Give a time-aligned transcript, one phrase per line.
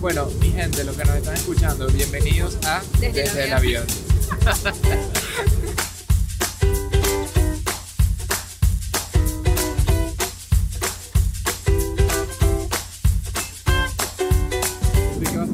[0.00, 3.84] Bueno, mi gente, los que nos están escuchando, bienvenidos a Desde el Desde el avión.
[4.46, 5.08] avión.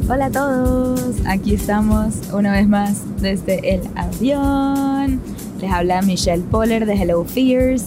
[0.08, 5.20] Hola a todos, aquí estamos una vez más desde el avión.
[5.60, 7.84] Les habla Michelle Poller de Hello Fears.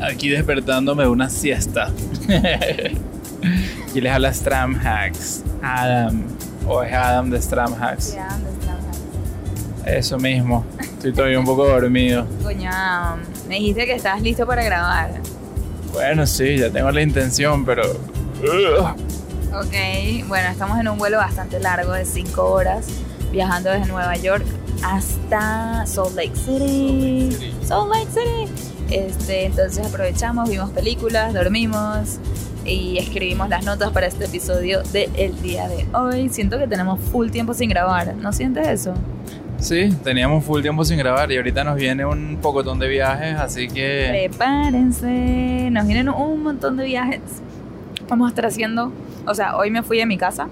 [0.00, 1.90] Aquí despertándome de una siesta.
[3.94, 5.42] y les habla Stram Hacks.
[5.62, 6.24] Adam.
[6.66, 8.16] O es Adam de Stram Hacks.
[9.84, 10.64] Eso mismo.
[10.80, 12.26] Estoy todavía un poco dormido.
[12.42, 12.70] Coño,
[13.48, 15.10] me dijiste que estabas listo para grabar.
[15.92, 17.82] Bueno, sí, ya tengo la intención, pero.
[19.52, 19.74] Ok,
[20.28, 22.86] bueno, estamos en un vuelo bastante largo de 5 horas,
[23.30, 24.44] viajando desde Nueva York
[24.84, 27.52] hasta Salt Lake City.
[27.66, 28.72] Salt Lake City.
[28.90, 32.18] Este, entonces aprovechamos, vimos películas, dormimos
[32.64, 36.28] y escribimos las notas para este episodio del día de hoy.
[36.28, 38.94] Siento que tenemos full tiempo sin grabar, ¿no sientes eso?
[39.58, 43.68] Sí, teníamos full tiempo sin grabar y ahorita nos viene un pocotón de viajes, así
[43.68, 44.08] que.
[44.10, 47.20] Prepárense, nos vienen un montón de viajes.
[48.08, 48.92] Vamos a estar haciendo,
[49.26, 50.48] o sea, hoy me fui a mi casa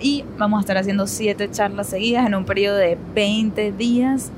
[0.00, 4.30] y vamos a estar haciendo siete charlas seguidas en un periodo de 20 días,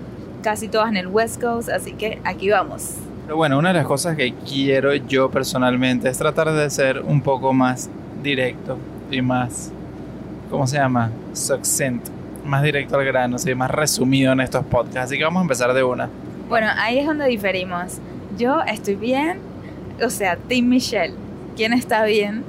[0.42, 2.94] casi todas en el West Coast, así que aquí vamos.
[3.30, 7.20] Pero bueno, una de las cosas que quiero yo personalmente es tratar de ser un
[7.20, 7.88] poco más
[8.24, 8.76] directo
[9.08, 9.70] y más.
[10.50, 11.12] ¿Cómo se llama?
[11.32, 12.08] Succinct.
[12.44, 14.96] Más directo al grano, sí, más resumido en estos podcasts.
[14.96, 16.08] Así que vamos a empezar de una.
[16.48, 17.98] Bueno, ahí es donde diferimos.
[18.36, 19.38] Yo estoy bien,
[20.04, 21.14] o sea, Team Michelle.
[21.54, 22.42] ¿Quién está bien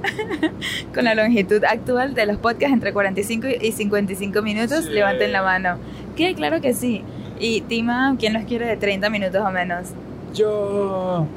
[0.96, 4.86] con la longitud actual de los podcasts entre 45 y 55 minutos?
[4.86, 4.90] Sí.
[4.90, 5.78] Levanten la mano.
[6.16, 6.34] ¿Qué?
[6.34, 7.04] Claro que sí.
[7.40, 9.94] Y Tima, ¿quién los quiere de 30 minutos o menos?
[10.34, 11.28] Yo.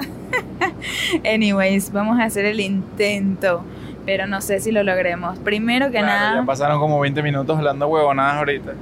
[1.25, 3.64] Anyways, vamos a hacer el intento,
[4.06, 5.39] pero no sé si lo logremos.
[5.39, 8.72] Primero que Claro, nada, Ya pasaron como 20 minutos hablando huevonadas ahorita.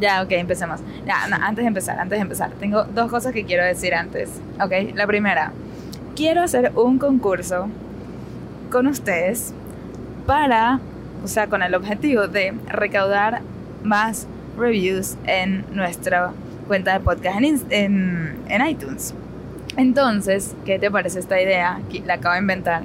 [0.00, 0.80] Ya, ok, empecemos.
[1.06, 4.40] Ya, no, antes de empezar, antes de empezar, tengo dos cosas que quiero decir antes.
[4.62, 5.52] Ok, la primera,
[6.14, 7.68] quiero hacer un concurso
[8.70, 9.52] con ustedes
[10.26, 10.78] para,
[11.24, 13.40] o sea, con el objetivo de recaudar
[13.82, 16.32] más reviews en nuestra
[16.68, 19.14] cuenta de podcast en, en, en iTunes.
[19.78, 21.78] Entonces, ¿qué te parece esta idea?
[22.04, 22.82] La acabo de inventar.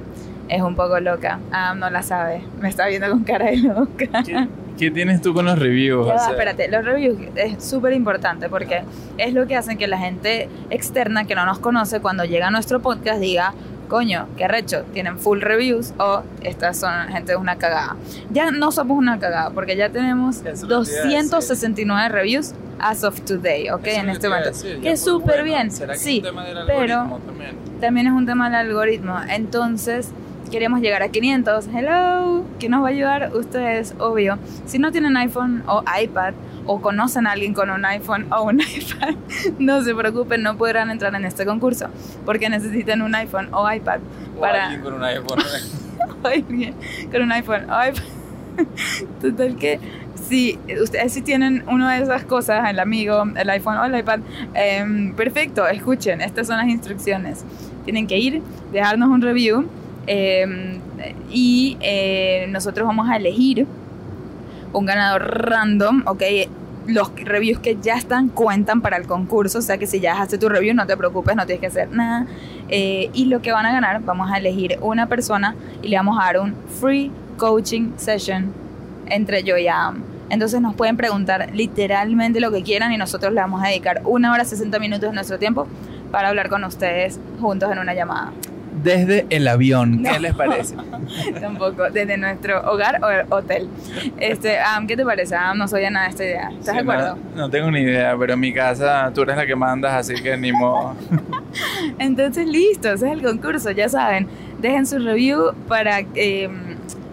[0.47, 1.39] Es un poco loca.
[1.51, 2.43] Ah, no la sabe.
[2.61, 4.23] Me está viendo con cara de loca.
[4.23, 6.05] ¿Qué, qué tienes tú con los reviews?
[6.05, 8.83] Ya O sea, espérate, los reviews es súper importante porque
[9.17, 12.51] es lo que hacen que la gente externa que no nos conoce cuando llega a
[12.51, 13.55] nuestro podcast diga,
[13.93, 17.95] coño, qué recho, tienen full reviews o estas son gente de una cagada.
[18.31, 22.09] Ya no somos una cagada porque ya tenemos Eso lo que te iba a 269
[22.09, 23.81] reviews as of today, ¿ok?
[23.85, 24.49] eso es en este momento.
[24.49, 25.43] decir, Que es súper bueno.
[25.43, 27.55] bien, ¿Será que es sí, un tema del pero- también?
[27.79, 29.15] también es un tema del algoritmo.
[29.29, 30.09] Entonces,
[30.49, 31.67] queremos llegar a 500.
[31.67, 33.31] Hello, ¿quién nos va a ayudar?
[33.35, 34.39] Ustedes, obvio.
[34.65, 36.33] Si no tienen iPhone o iPad
[36.65, 39.15] o conocen a alguien con un iPhone o un iPad,
[39.59, 41.87] no se preocupen, no podrán entrar en este concurso
[42.25, 43.99] porque necesitan un iPhone o iPad
[44.37, 45.39] O para alguien con un iPhone.
[46.23, 46.75] alguien
[47.11, 48.03] con un iPhone o iPad.
[49.21, 49.79] Total que
[50.27, 54.19] si ustedes sí tienen una de esas cosas, el amigo, el iPhone o el iPad,
[54.53, 57.43] em, perfecto, escuchen, estas son las instrucciones.
[57.83, 58.41] Tienen que ir,
[58.71, 59.65] dejarnos un review
[60.07, 60.79] em,
[61.29, 63.67] y eh, nosotros vamos a elegir
[64.73, 66.23] un ganador random, ¿ok?
[66.87, 70.37] Los reviews que ya están cuentan para el concurso, o sea que si ya dejaste
[70.37, 72.27] tu review no te preocupes, no tienes que hacer nada.
[72.69, 76.17] Eh, y lo que van a ganar, vamos a elegir una persona y le vamos
[76.19, 78.51] a dar un free coaching session
[79.07, 80.03] entre yo y Adam.
[80.29, 84.31] Entonces nos pueden preguntar literalmente lo que quieran y nosotros le vamos a dedicar una
[84.31, 85.67] hora 60 minutos de nuestro tiempo
[86.11, 88.31] para hablar con ustedes juntos en una llamada.
[88.83, 90.75] Desde el avión, ¿qué les parece?
[91.41, 92.99] Tampoco, desde nuestro hogar
[93.29, 93.69] o hotel.
[94.19, 95.35] Este, Adam, ¿qué te parece?
[95.35, 96.49] Adam, no soy nada de esta idea.
[96.49, 97.15] ¿Estás Sí, de acuerdo?
[97.35, 100.21] No, no tengo ni idea, pero en mi casa tú eres la que mandas, así
[100.21, 100.95] que ni modo.
[101.99, 104.27] Entonces, listo, ese es el concurso, ya saben.
[104.59, 106.49] Dejen su review para, eh,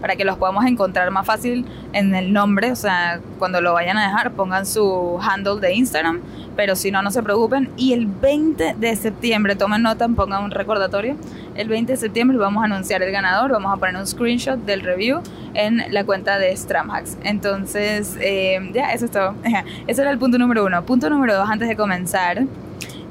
[0.00, 2.73] para que los podamos encontrar más fácil en el nombre.
[2.73, 6.20] O sea, cuando lo vayan a dejar, pongan su handle de Instagram.
[6.56, 7.70] Pero si no, no se preocupen.
[7.76, 11.17] Y el 20 de septiembre, tomen nota, pongan un recordatorio.
[11.55, 13.52] El 20 de septiembre vamos a anunciar el ganador.
[13.52, 15.20] Vamos a poner un screenshot del review
[15.55, 17.17] en la cuenta de Stramhacks.
[17.23, 19.35] Entonces, eh, ya, eso es todo.
[19.87, 20.82] Ese era el punto número uno.
[20.85, 22.44] Punto número dos, antes de comenzar.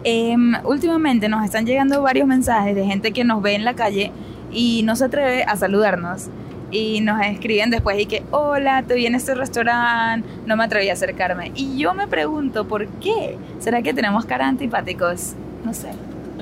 [0.04, 4.12] Em, últimamente nos están llegando varios mensajes de gente que nos ve en la calle
[4.52, 6.30] y no se atreve a saludarnos.
[6.72, 10.90] Y nos escriben después y que, hola, te vi en este restaurante, no me atreví
[10.90, 11.52] a acercarme.
[11.56, 13.38] Y yo me pregunto, ¿por qué?
[13.60, 15.34] ¿Será que tenemos cara antipáticos?
[15.66, 15.90] No sé.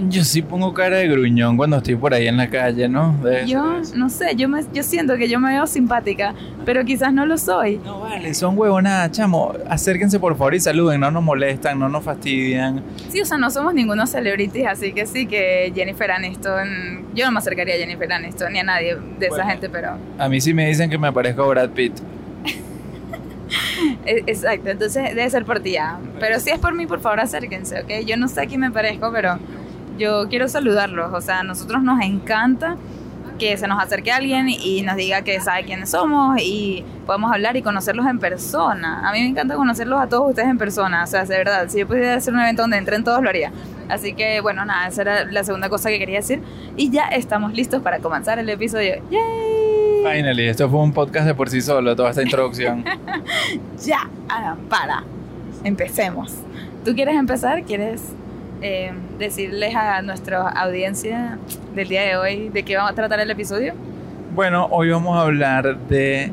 [0.10, 3.16] Yo sí pongo cara de gruñón cuando estoy por ahí en la calle, ¿no?
[3.24, 3.96] Debe Yo eso.
[3.96, 6.36] no sé, yo, me, yo siento que yo me veo simpática,
[6.66, 7.78] pero quizás no lo soy.
[7.84, 9.54] No vale, son huevonadas, chamo.
[9.68, 12.84] Acérquense por favor y saluden, no nos molestan, no nos fastidian.
[13.10, 17.32] Sí, o sea, no somos ningunos celebrities, así que sí que Jennifer Aniston, yo no
[17.32, 19.50] me acercaría a Jennifer Aniston ni a nadie de esa Bueno.
[19.50, 21.94] gente, pero A mí sí me dicen que me parezco a Brad Pitt.
[24.06, 25.98] e- exacto, entonces debe ser por ti ya.
[26.20, 28.06] Pero si es por mí, por favor acérquense, ¿ok?
[28.06, 29.38] Yo no sé a quién me parezco, pero
[29.98, 32.78] yo quiero saludarlos, o sea, a nosotros nos encanta
[33.38, 37.56] que se nos acerque alguien y nos diga que sabe quiénes somos y podemos hablar
[37.56, 39.08] y conocerlos en persona.
[39.08, 41.80] A mí me encanta conocerlos a todos ustedes en persona, o sea, de verdad, si
[41.80, 43.52] yo pudiera hacer un evento donde entren todos, lo haría.
[43.90, 46.42] Así que, bueno, nada, esa era la segunda cosa que quería decir.
[46.76, 48.96] Y ya estamos listos para comenzar el episodio.
[49.10, 50.04] ¡Yay!
[50.04, 52.84] Finally, esto fue un podcast de por sí solo, toda esta introducción.
[53.86, 55.04] Ya, ah, para.
[55.64, 56.34] Empecemos.
[56.84, 57.64] ¿Tú quieres empezar?
[57.64, 58.02] ¿Quieres
[58.62, 61.38] eh, decirles a nuestra audiencia
[61.75, 63.74] del día de hoy de qué vamos a tratar el episodio?
[64.38, 66.31] bueno, hoy vamos a hablar de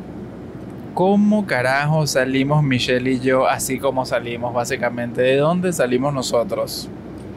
[0.92, 5.22] cómo carajo salimos Michelle y yo así como salimos, básicamente.
[5.22, 6.90] ¿De dónde salimos nosotros?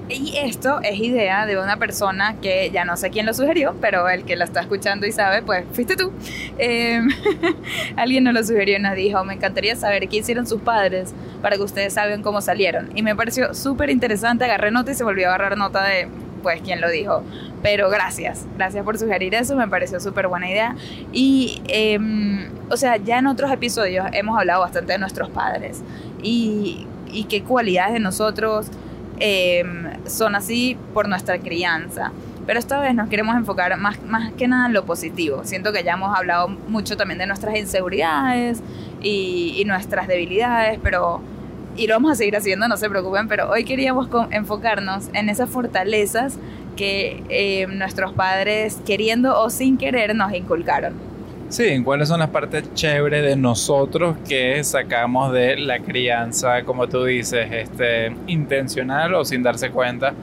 [0.10, 4.08] Y esto es idea de una persona que ya no sé quién lo sugirió, pero
[4.08, 6.14] el que lo está escuchando y sabe, pues fuiste tú.
[6.58, 7.02] Eh,
[7.98, 11.58] alguien nos lo sugirió y nos dijo, me encantaría saber qué hicieron sus padres para
[11.58, 12.90] que ustedes saben cómo salieron.
[12.96, 16.08] Y me pareció súper interesante, agarré nota y se volvió a agarrar nota de,
[16.42, 17.24] pues, quién lo dijo.
[17.62, 20.76] Pero gracias, gracias por sugerir eso, me pareció súper buena idea.
[21.12, 22.00] Y, eh,
[22.70, 25.84] o sea, ya en otros episodios hemos hablado bastante de nuestros padres
[26.24, 28.68] y, y qué cualidades de nosotros
[29.20, 29.64] eh,
[30.06, 32.12] son así por nuestra crianza.
[32.46, 35.42] Pero esta vez nos queremos enfocar más, más que nada en lo positivo.
[35.44, 38.62] Siento que ya hemos hablado mucho también de nuestras inseguridades
[39.02, 41.22] y, nuestras debilidades, pero...
[41.76, 45.48] Y lo vamos a seguir haciendo, no se preocupen, pero hoy queríamos enfocarnos en esas
[45.48, 46.40] fortalezas
[46.76, 50.96] que eh, nuestros padres, queriendo o sin querer, nos inculcaron.
[51.50, 57.06] Sí, ¿cuáles son las partes chéveres de nosotros que sacamos de la crianza, como tú
[57.06, 60.14] dices, este, intencional o sin darse cuenta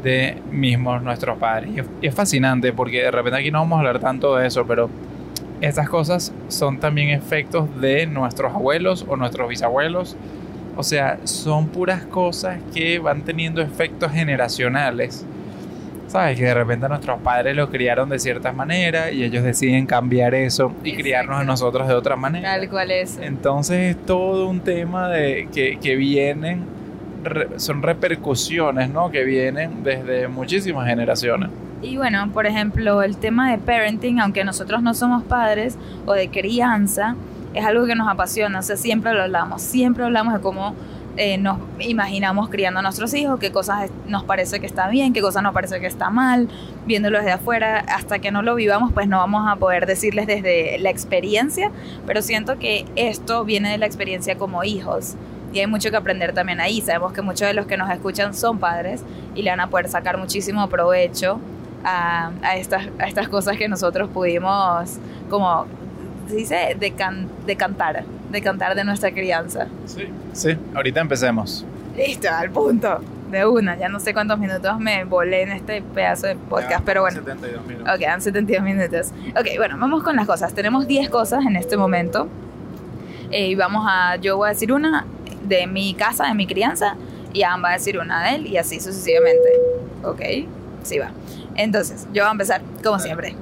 [0.00, 1.70] de mismos nuestros padres?
[1.74, 4.46] Y es, y es fascinante porque de repente aquí no vamos a hablar tanto de
[4.46, 4.88] eso, pero
[5.60, 10.16] estas cosas son también efectos de nuestros abuelos o nuestros bisabuelos.
[10.76, 15.26] O sea, son puras cosas que van teniendo efectos generacionales.
[16.10, 16.36] ¿Sabes?
[16.38, 20.72] Que de repente nuestros padres lo criaron de cierta manera y ellos deciden cambiar eso
[20.82, 21.02] y Exacto.
[21.02, 22.56] criarnos a nosotros de otra manera.
[22.56, 23.16] Tal cual es.
[23.22, 26.64] Entonces es todo un tema de que, que vienen,
[27.22, 29.10] re- son repercusiones, ¿no?
[29.10, 31.48] Que vienen desde muchísimas generaciones.
[31.82, 36.28] Y bueno, por ejemplo, el tema de parenting, aunque nosotros no somos padres o de
[36.28, 37.14] crianza,
[37.54, 38.58] es algo que nos apasiona.
[38.58, 39.62] O sea, siempre lo hablamos.
[39.62, 40.74] Siempre hablamos de cómo
[41.16, 45.20] eh, nos imaginamos criando a nuestros hijos, qué cosas nos parece que está bien, qué
[45.20, 46.48] cosas nos parece que está mal,
[46.86, 47.84] viéndolo desde afuera.
[47.88, 51.70] Hasta que no lo vivamos, pues no vamos a poder decirles desde la experiencia.
[52.06, 55.16] Pero siento que esto viene de la experiencia como hijos.
[55.52, 56.80] Y hay mucho que aprender también ahí.
[56.80, 59.02] Sabemos que muchos de los que nos escuchan son padres
[59.34, 61.40] y le van a poder sacar muchísimo provecho
[61.84, 64.98] a, estas, cosas que nosotros pudimos,
[65.28, 65.66] como
[66.28, 69.66] se dice, decan, decantar, decantar de nuestra crianza.
[69.86, 70.08] Sí.
[70.32, 71.64] Sí, ahorita empecemos.
[71.96, 73.00] Listo, al punto.
[73.30, 77.02] De una, ya no sé cuántos minutos me volé en este pedazo de podcast, pero
[77.02, 77.18] bueno.
[77.18, 77.92] 72 minutos.
[77.92, 79.12] Ok, quedan 72 minutos.
[79.38, 80.52] Ok, bueno, vamos con las cosas.
[80.52, 82.28] Tenemos 10 cosas en este momento.
[83.30, 85.06] Eh, y vamos a, yo voy a decir una
[85.42, 86.96] de mi casa, de mi crianza,
[87.32, 89.48] y Ann va a decir una de él, y así sucesivamente.
[90.02, 90.20] Ok,
[90.82, 91.12] sí va.
[91.54, 93.36] Entonces, yo voy a empezar, como siempre.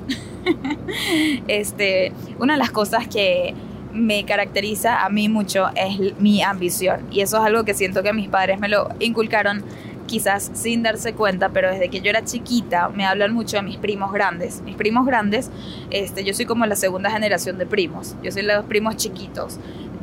[1.48, 3.54] este, una de las cosas que
[3.92, 7.06] me caracteriza a mí mucho es mi ambición.
[7.10, 9.64] Y eso es algo que siento que mis padres me lo inculcaron
[10.06, 13.76] quizás sin darse cuenta, pero desde que yo era chiquita me hablan mucho de mis
[13.76, 14.62] primos grandes.
[14.62, 15.50] Mis primos grandes,
[15.90, 18.16] este, yo soy como la segunda generación de primos.
[18.22, 19.60] Yo soy los primos chiquitos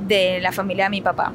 [0.07, 1.33] de la familia de mi papá.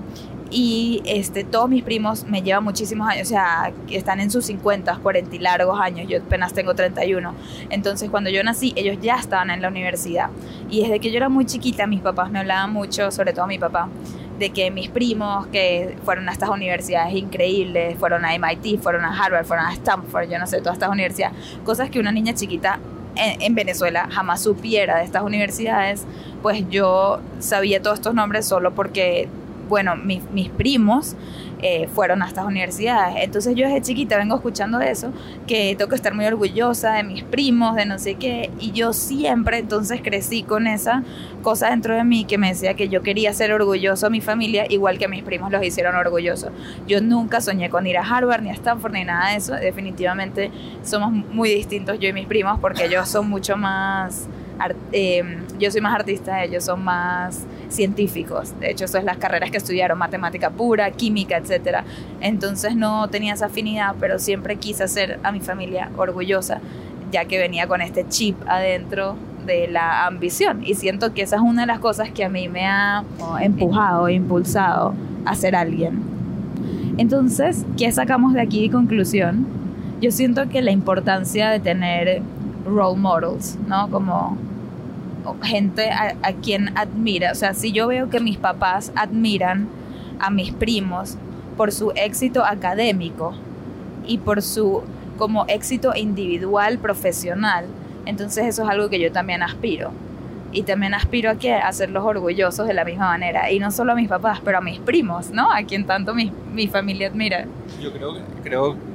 [0.50, 4.96] Y este, todos mis primos me llevan muchísimos años, o sea, están en sus 50,
[4.96, 6.08] 40 y largos años.
[6.08, 7.34] Yo apenas tengo 31.
[7.70, 10.30] Entonces, cuando yo nací, ellos ya estaban en la universidad.
[10.68, 13.58] Y desde que yo era muy chiquita, mis papás me hablaban mucho, sobre todo mi
[13.58, 13.88] papá,
[14.40, 19.16] de que mis primos que fueron a estas universidades increíbles, fueron a MIT, fueron a
[19.16, 22.80] Harvard, fueron a Stanford, yo no sé, todas estas universidades, cosas que una niña chiquita
[23.16, 26.06] en Venezuela jamás supiera de estas universidades,
[26.42, 29.28] pues yo sabía todos estos nombres solo porque
[29.70, 31.16] bueno, mis primos
[31.62, 33.16] eh, fueron a estas universidades.
[33.18, 35.12] Entonces yo desde chiquita vengo escuchando eso,
[35.46, 38.94] que tengo que estar muy orgullosa de mis primos, de no sé qué, y yo
[38.94, 41.02] siempre entonces crecí con esa
[41.42, 44.64] cosa dentro de mí que me decía que yo quería ser orgulloso a mi familia,
[44.70, 46.50] igual que mis primos los hicieron orgullosos.
[46.86, 49.54] Yo nunca soñé con ir a Harvard, ni a Stanford, ni nada de eso.
[49.54, 50.50] Definitivamente
[50.82, 54.28] somos muy distintos yo y mis primos porque ellos son mucho más...
[54.92, 55.22] Eh,
[55.58, 58.52] yo soy más artista, ellos son más científicos.
[58.60, 61.78] De hecho, eso es las carreras que estudiaron, matemática pura, química, etc.
[62.20, 66.60] Entonces no tenía esa afinidad, pero siempre quise hacer a mi familia orgullosa,
[67.10, 70.62] ya que venía con este chip adentro de la ambición.
[70.64, 73.04] Y siento que esa es una de las cosas que a mí me ha
[73.40, 76.02] empujado, impulsado a ser alguien.
[76.98, 79.46] Entonces, ¿qué sacamos de aquí de conclusión?
[80.00, 82.22] Yo siento que la importancia de tener
[82.66, 83.90] role models, ¿no?
[83.90, 84.36] Como
[85.42, 87.32] gente a, quien admira.
[87.32, 89.68] O sea, si yo veo que mis papás admiran
[90.18, 91.16] a mis primos
[91.56, 93.34] por su éxito académico
[94.06, 94.82] y por su
[95.18, 97.66] como éxito individual, profesional,
[98.06, 99.92] entonces eso es algo que yo también aspiro.
[100.52, 103.52] Y también aspiro a, que, a hacerlos orgullosos de la misma manera.
[103.52, 105.52] Y no solo a mis papás, pero a mis primos, ¿no?
[105.52, 107.46] A quien tanto mi, mi familia admira.
[107.80, 108.89] Yo creo, creo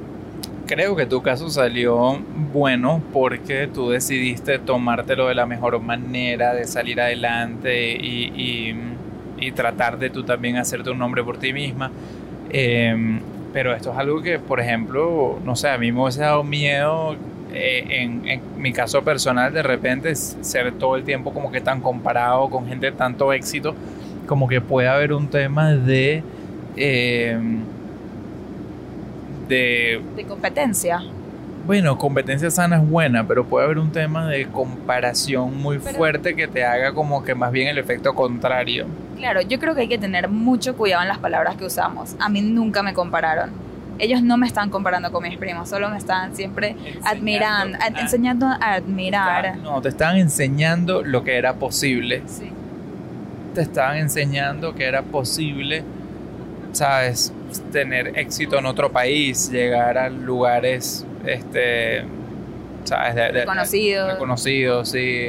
[0.66, 2.18] creo que tu caso salió
[2.52, 8.74] bueno porque tú decidiste tomártelo de la mejor manera, de salir adelante y,
[9.54, 11.90] tratar de tú también hacerte un nombre por ti misma.
[12.50, 13.20] Em,
[13.52, 17.16] pero esto es algo que, por ejemplo, no sé, a mí me hubiese dado miedo
[17.54, 21.80] eh, en, en, mi caso personal de repente ser todo el tiempo como que tan
[21.80, 23.74] comparado con gente de tanto éxito,
[24.26, 26.22] como que puede haber un tema de...
[26.76, 27.38] Eh,
[29.48, 30.00] de...
[30.28, 31.02] competencia.
[31.66, 36.46] Bueno, competencia sana es buena, pero puede haber un tema de comparación muy fuerte que
[36.46, 38.86] te haga como que más bien el efecto contrario.
[39.16, 42.14] Claro, yo creo que hay que tener mucho cuidado en las palabras que usamos.
[42.20, 43.50] A mí nunca me compararon.
[43.98, 48.74] Ellos no me están comparando con mis primos, solo me están siempre admirando, enseñando a
[48.74, 49.56] admirar.
[49.56, 52.22] no, te estaban enseñando lo que era posible.
[52.26, 52.50] Sí.
[53.54, 55.82] Te estaban enseñando que era posible,
[56.76, 57.32] ¿sabes?
[57.72, 62.04] tener éxito en otro país, llegar a lugares, este,
[62.84, 63.14] ¿sabes?
[63.14, 64.88] De, reconocidos.
[64.88, 65.28] sí.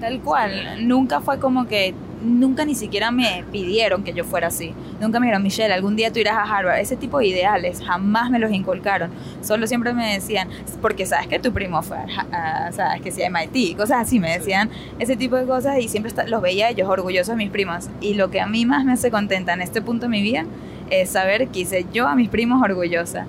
[0.00, 4.72] Tal cual, nunca fue como que, nunca ni siquiera me pidieron que yo fuera así.
[5.00, 6.78] Nunca me dijeron, Michelle, algún día tú irás a Harvard.
[6.78, 9.10] Ese tipo de ideales jamás me los inculcaron.
[9.42, 10.48] Solo siempre me decían,
[10.80, 11.98] porque sabes que tu primo fue
[12.32, 14.20] a, sabes que sí, MIT, cosas así.
[14.20, 17.88] Me decían ese tipo de cosas y siempre los veía ellos orgullosos de mis primos.
[18.00, 20.44] Y lo que a mí más me hace contenta en este punto de mi vida
[20.90, 23.26] es saber que hice yo a mis primos orgullosa.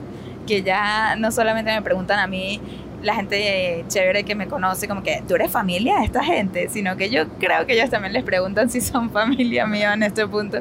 [0.47, 2.59] Que ya no solamente me preguntan a mí,
[3.03, 6.95] la gente chévere que me conoce, como que tú eres familia de esta gente, sino
[6.97, 10.59] que yo creo que ellos también les preguntan si son familia mía en este punto.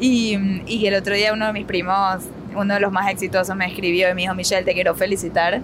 [0.00, 2.18] Y, y el otro día uno de mis primos,
[2.56, 5.60] uno de los más exitosos, me escribió y me dijo, Michelle, te quiero felicitar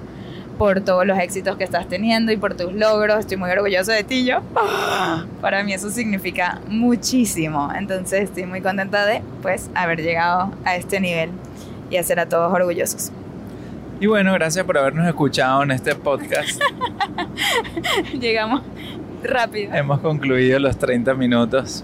[0.58, 3.20] por todos los éxitos que estás teniendo y por tus logros.
[3.20, 4.24] Estoy muy orgulloso de ti.
[4.24, 4.40] Yo,
[5.40, 7.70] para mí eso significa muchísimo.
[7.76, 11.30] Entonces estoy muy contenta de pues haber llegado a este nivel
[11.90, 13.12] y hacer a todos orgullosos.
[13.98, 16.60] Y bueno, gracias por habernos escuchado en este podcast.
[18.20, 18.60] Llegamos
[19.22, 19.72] rápido.
[19.74, 21.82] Hemos concluido los 30 minutos.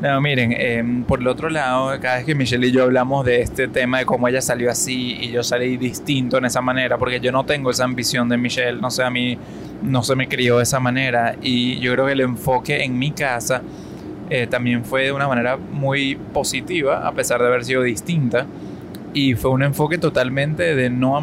[0.00, 3.40] No, miren, em, por el otro lado, cada vez que Michelle y yo hablamos de
[3.40, 7.18] este tema de cómo ella salió así y yo salí distinto en esa manera, porque
[7.18, 9.36] yo no tengo esa ambición de Michelle, no sé, a mí
[9.82, 13.10] no se me crió de esa manera y yo creo que el enfoque en mi
[13.10, 13.62] casa
[14.30, 18.46] eh, también fue de una manera muy positiva, a pesar de haber sido distinta,
[19.14, 21.22] y fue un enfoque totalmente de no,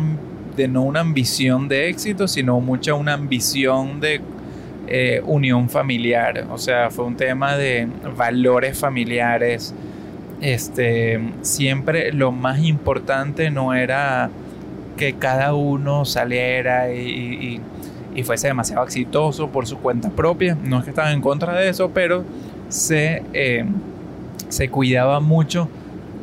[0.55, 4.21] de no una ambición de éxito, sino mucha una ambición de
[4.87, 9.73] eh, unión familiar, o sea, fue un tema de valores familiares.
[10.41, 14.29] Este, siempre lo más importante no era
[14.97, 17.61] que cada uno saliera y,
[18.23, 21.91] fuese demasiado exitoso por su cuenta propia, no es que estaba en contra de eso,
[21.93, 22.23] pero
[22.69, 23.65] se, eh,
[24.49, 25.67] se cuidaba mucho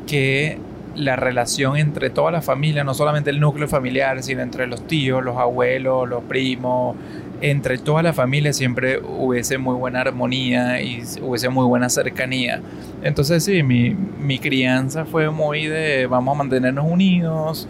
[0.07, 0.59] que
[0.95, 5.25] la relación entre toda la familia, no solamente el núcleo familiar, sino entre los tíos,
[5.25, 6.97] los abuelos, los primos,
[7.41, 12.61] entre toda la familia siempre hubiese muy buena armonía y hubiese muy buena cercanía.
[13.03, 17.69] Entonces sí, mi, mi crianza fue muy de vamos a mantenernos unidos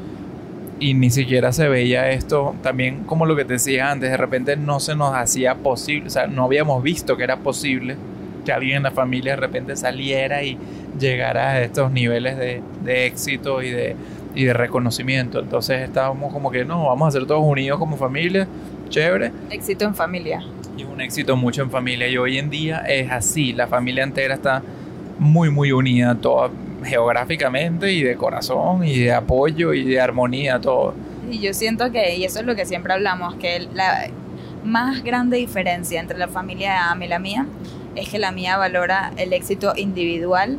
[0.78, 4.56] y ni siquiera se veía esto, también como lo que te decía antes, de repente
[4.56, 7.96] no se nos hacía posible, o sea, no habíamos visto que era posible
[8.44, 10.58] que alguien en la familia de repente saliera y
[10.98, 13.96] llegara a estos niveles de, de éxito y de,
[14.34, 15.40] y de reconocimiento.
[15.40, 18.46] Entonces estábamos como que no, vamos a ser todos unidos como familia
[18.92, 19.32] chévere.
[19.50, 20.44] Éxito en familia.
[20.76, 22.06] Y un éxito mucho en familia.
[22.08, 24.62] Y hoy en día es así, la familia entera está
[25.18, 26.50] muy, muy unida, toda
[26.84, 30.94] geográficamente y de corazón y de apoyo y de armonía, todo.
[31.30, 34.08] Y yo siento que, y eso es lo que siempre hablamos, que la
[34.64, 37.46] más grande diferencia entre la familia de Am y la mía
[37.94, 40.58] es que la mía valora el éxito individual.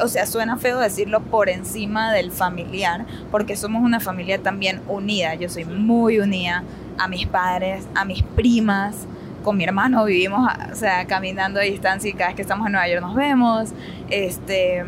[0.00, 5.34] O sea, suena feo decirlo por encima del familiar, porque somos una familia también unida.
[5.34, 6.64] Yo soy muy unida
[6.98, 9.06] a mis padres, a mis primas,
[9.44, 12.72] con mi hermano vivimos, o sea, caminando a distancia y cada vez que estamos en
[12.72, 13.72] Nueva York nos vemos.
[14.10, 14.84] Este,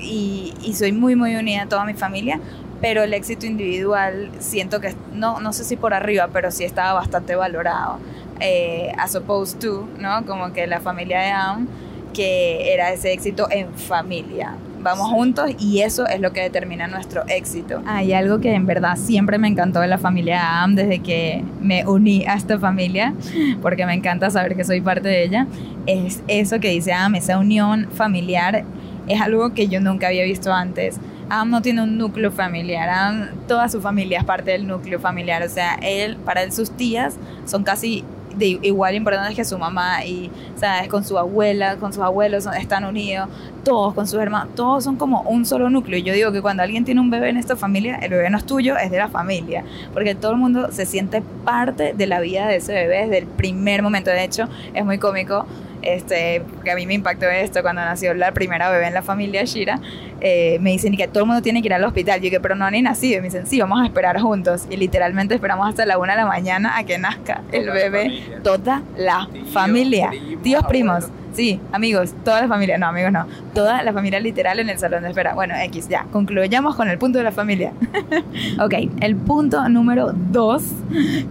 [0.00, 2.40] y, y soy muy, muy unida a toda mi familia,
[2.80, 6.94] pero el éxito individual siento que, no, no sé si por arriba, pero sí estaba
[6.94, 7.98] bastante valorado.
[8.40, 10.26] Eh, as opposed to, ¿no?
[10.26, 11.68] Como que la familia de Am,
[12.12, 14.54] que era ese éxito en familia.
[14.82, 17.82] Vamos juntos y eso es lo que determina nuestro éxito.
[17.86, 21.86] Hay algo que en verdad siempre me encantó de la familia Am desde que me
[21.86, 23.14] uní a esta familia,
[23.62, 25.46] porque me encanta saber que soy parte de ella,
[25.86, 28.64] es eso que dice Am, esa unión familiar
[29.06, 30.98] es algo que yo nunca había visto antes.
[31.30, 35.44] Am no tiene un núcleo familiar, Am, toda su familia es parte del núcleo familiar,
[35.44, 37.14] o sea, él, para él sus tías
[37.46, 38.04] son casi
[38.36, 40.88] de igual importantes que su mamá y, ¿sabes?
[40.88, 43.28] Con su abuela, con sus abuelos están unidos,
[43.64, 45.98] todos con sus hermanos, todos son como un solo núcleo.
[46.00, 48.44] Yo digo que cuando alguien tiene un bebé en esta familia, el bebé no es
[48.44, 52.46] tuyo, es de la familia, porque todo el mundo se siente parte de la vida
[52.48, 54.10] de ese bebé desde el primer momento.
[54.10, 55.46] De hecho, es muy cómico
[55.82, 59.44] este, que a mí me impactó esto cuando nació la primera bebé en la familia
[59.44, 59.80] Shira,
[60.20, 62.20] eh, me dicen que todo el mundo tiene que ir al hospital.
[62.20, 63.18] Yo dije, pero no han nacido.
[63.18, 64.66] Y me dicen, sí, vamos a esperar juntos.
[64.70, 68.22] Y literalmente esperamos hasta la una de la mañana a que nazca el bebé.
[68.42, 70.10] toda la familia.
[70.42, 71.06] Tíos, primos.
[71.32, 75.02] Sí, amigos, toda la familia, no, amigos no, toda la familia literal en el salón
[75.02, 75.34] de espera.
[75.34, 77.72] Bueno, X, ya, concluyamos con el punto de la familia.
[78.60, 80.64] ok, el punto número dos,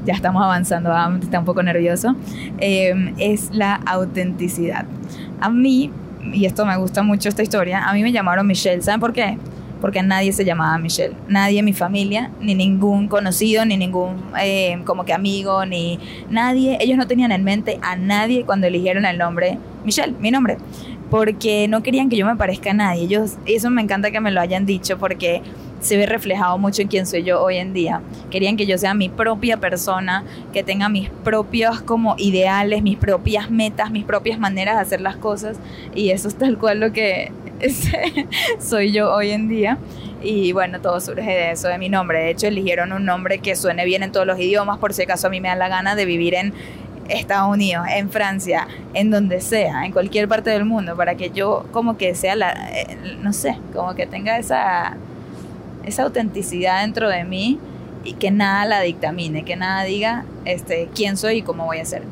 [0.03, 0.91] ya estamos avanzando,
[1.21, 2.15] está un poco nervioso,
[2.57, 4.85] eh, es la autenticidad.
[5.39, 5.91] A mí,
[6.33, 9.37] y esto me gusta mucho esta historia, a mí me llamaron Michelle, ¿saben por qué?
[9.81, 11.15] Porque nadie se llamaba Michelle.
[11.27, 16.77] Nadie en mi familia, ni ningún conocido, ni ningún eh, como que amigo, ni nadie.
[16.79, 20.57] Ellos no tenían en mente a nadie cuando eligieron el nombre Michelle, mi nombre.
[21.09, 23.03] Porque no querían que yo me parezca a nadie.
[23.03, 25.41] Ellos, eso me encanta que me lo hayan dicho porque
[25.81, 28.01] se ve reflejado mucho en quién soy yo hoy en día.
[28.29, 30.23] Querían que yo sea mi propia persona,
[30.53, 35.17] que tenga mis propios como ideales, mis propias metas, mis propias maneras de hacer las
[35.17, 35.57] cosas
[35.93, 37.31] y eso es tal cual lo que
[38.59, 39.77] soy yo hoy en día.
[40.23, 42.19] Y bueno, todo surge de eso, de mi nombre.
[42.19, 45.27] De hecho, eligieron un nombre que suene bien en todos los idiomas, por si acaso
[45.27, 46.53] a mí me da la gana de vivir en
[47.09, 51.65] Estados Unidos, en Francia, en donde sea, en cualquier parte del mundo, para que yo
[51.71, 54.95] como que sea la, eh, no sé, como que tenga esa,
[55.83, 57.59] esa autenticidad dentro de mí
[58.03, 61.85] y que nada la dictamine, que nada diga este, quién soy y cómo voy a
[61.85, 62.03] ser.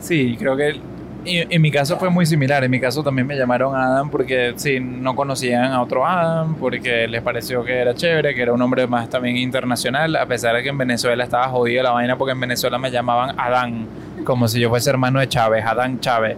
[0.00, 0.80] Sí, creo que
[1.24, 2.64] en mi caso fue muy similar.
[2.64, 7.08] En mi caso también me llamaron Adam porque sí, no conocían a otro Adam, porque
[7.08, 10.62] les pareció que era chévere, que era un hombre más también internacional, a pesar de
[10.62, 13.86] que en Venezuela estaba jodida la vaina porque en Venezuela me llamaban Adán,
[14.24, 16.36] como si yo fuese hermano de Chávez, Adán Chávez.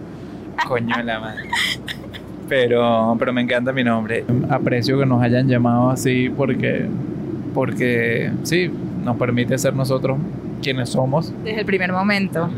[0.67, 1.49] Coño la madre.
[2.49, 4.25] Pero, pero me encanta mi nombre.
[4.49, 6.85] Aprecio que nos hayan llamado así porque,
[7.53, 8.71] porque sí,
[9.03, 10.17] nos permite ser nosotros
[10.61, 11.33] quienes somos.
[11.43, 12.49] Desde el primer momento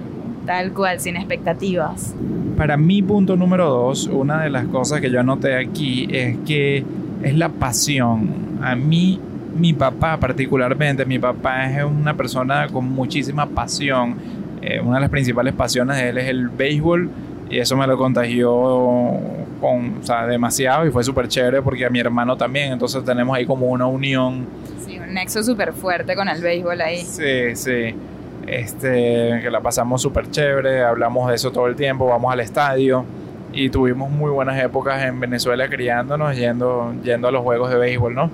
[0.49, 2.15] tal cual, sin expectativas.
[2.57, 6.83] Para mi punto número dos, una de las cosas que yo anoté aquí es que
[7.21, 8.57] es la pasión.
[8.59, 9.19] A mí,
[9.55, 14.15] mi papá particularmente, mi papá es una persona con muchísima pasión.
[14.63, 17.11] Eh, una de las principales pasiones de él es el béisbol
[17.51, 18.49] y eso me lo contagió
[19.61, 23.37] con, o sea, demasiado y fue súper chévere porque a mi hermano también, entonces tenemos
[23.37, 24.47] ahí como una unión.
[24.83, 27.03] Sí, un nexo súper fuerte con el béisbol ahí.
[27.05, 27.93] Sí, sí
[28.49, 33.05] este, que la pasamos súper chévere, hablamos de eso todo el tiempo, vamos al estadio
[33.53, 38.15] y tuvimos muy buenas épocas en Venezuela criándonos, yendo, yendo a los juegos de béisbol,
[38.15, 38.31] ¿no?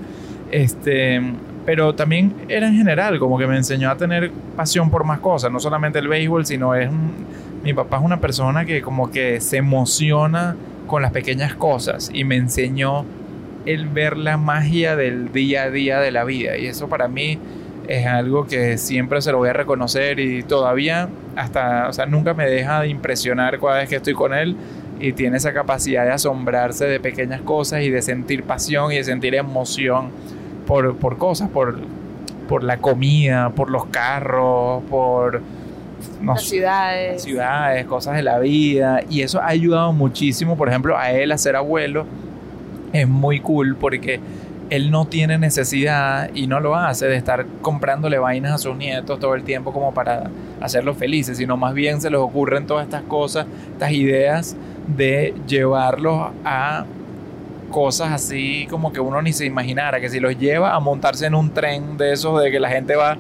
[0.51, 1.21] Este,
[1.65, 5.51] pero también era en general, como que me enseñó a tener pasión por más cosas,
[5.51, 6.89] no solamente el béisbol, sino es
[7.63, 10.55] mi papá es una persona que como que se emociona
[10.87, 13.05] con las pequeñas cosas y me enseñó
[13.65, 17.39] el ver la magia del día a día de la vida y eso para mí
[17.87, 22.33] es algo que siempre se lo voy a reconocer y todavía hasta, o sea, nunca
[22.33, 24.55] me deja de impresionar cada vez que estoy con él
[24.99, 29.03] y tiene esa capacidad de asombrarse de pequeñas cosas y de sentir pasión y de
[29.03, 30.09] sentir emoción
[30.65, 31.79] por, por cosas, por,
[32.47, 35.41] por la comida, por los carros, por
[36.23, 37.23] las ciudades.
[37.23, 41.37] ciudades, cosas de la vida y eso ha ayudado muchísimo, por ejemplo, a él a
[41.37, 42.05] ser abuelo.
[42.93, 44.19] Es muy cool porque
[44.69, 49.19] él no tiene necesidad y no lo hace de estar comprándole vainas a sus nietos
[49.19, 53.03] todo el tiempo como para hacerlos felices, sino más bien se les ocurren todas estas
[53.03, 54.55] cosas, estas ideas
[54.87, 56.85] de llevarlos a
[57.71, 61.35] cosas así como que uno ni se imaginara, que si los lleva a montarse en
[61.35, 63.17] un tren de esos de que la gente va,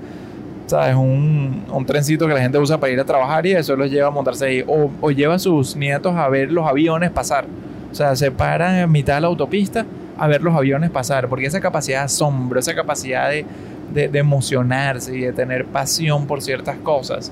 [0.67, 0.95] ¿sabes?
[0.95, 4.07] Un, un trencito que la gente usa para ir a trabajar y eso los lleva
[4.07, 4.63] a montarse ahí.
[4.65, 7.45] O, o lleva a sus nietos a ver los aviones pasar.
[7.91, 9.85] O sea, se paran en mitad de la autopista
[10.17, 13.45] a ver los aviones pasar, porque esa capacidad de asombro, esa capacidad de,
[13.93, 17.31] de, de emocionarse y de tener pasión por ciertas cosas,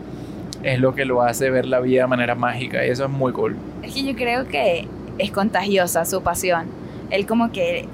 [0.63, 3.32] es lo que lo hace ver la vida de manera mágica y eso es muy
[3.34, 3.56] cool.
[3.82, 6.67] Es que yo creo que es contagiosa su pasión.
[7.10, 7.86] Él como que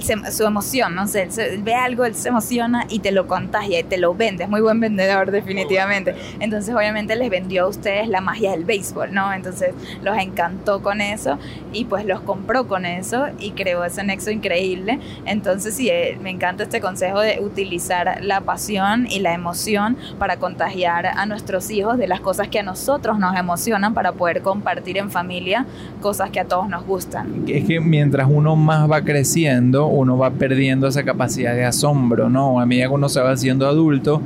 [0.00, 3.26] se- su emoción, no sé, él, se- ve algo, él se emociona y te lo
[3.26, 4.44] contagia y te lo vende.
[4.44, 6.14] Es muy buen vendedor, definitivamente.
[6.40, 9.32] Entonces, obviamente, les vendió a ustedes la magia del béisbol, ¿no?
[9.32, 11.38] Entonces, los encantó con eso
[11.72, 14.98] y pues los compró con eso y creó ese nexo increíble.
[15.26, 20.36] Entonces, sí, eh, me encanta este consejo de utilizar la pasión y la emoción para
[20.38, 24.98] contagiar a nuestros hijos de las cosas que a nosotros nos emocionan para poder compartir
[24.98, 25.66] en familia
[26.00, 27.44] cosas que a todos nos gustan.
[27.48, 32.60] Es que mientras uno más va creciendo, uno va perdiendo esa capacidad de asombro, ¿no?
[32.60, 34.20] A medida que uno se va haciendo adulto,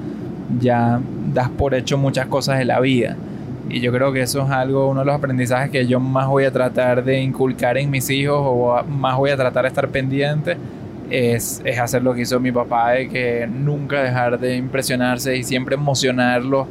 [0.60, 1.00] ya
[1.34, 3.16] das por hecho muchas cosas de la vida.
[3.70, 6.44] Y yo creo que eso es algo, uno de los aprendizajes que yo más voy
[6.44, 10.56] a tratar de inculcar en mis hijos o más voy a tratar de estar pendiente,
[11.10, 15.42] es, es hacer lo que hizo mi papá, de que nunca dejar de impresionarse y
[15.42, 16.66] siempre emocionarlos,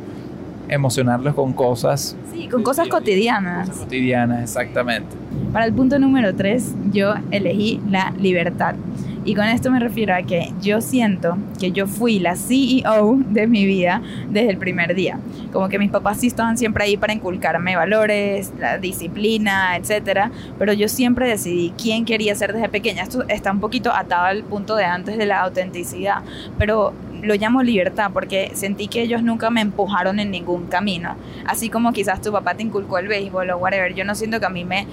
[0.70, 3.70] emocionarlos con cosas Sí, con cosas cotidianas.
[3.70, 5.16] cotidianas, exactamente.
[5.54, 8.76] Para el punto número 3, yo elegí la libertad.
[9.24, 13.46] Y con esto me refiero a que yo siento que yo fui la CEO de
[13.48, 15.20] mi vida desde el primer día.
[15.52, 20.72] Como que mis papás sí estaban siempre ahí para inculcarme valores, la disciplina, etcétera, pero
[20.72, 23.04] yo siempre decidí quién quería ser desde pequeña.
[23.04, 26.22] Esto está un poquito atado al punto de antes de la autenticidad,
[26.58, 31.16] pero lo llamo libertad porque sentí que ellos nunca me empujaron en ningún camino.
[31.46, 34.46] Así como quizás tu papá te inculcó el béisbol o whatever, yo no siento que
[34.46, 34.88] a mí me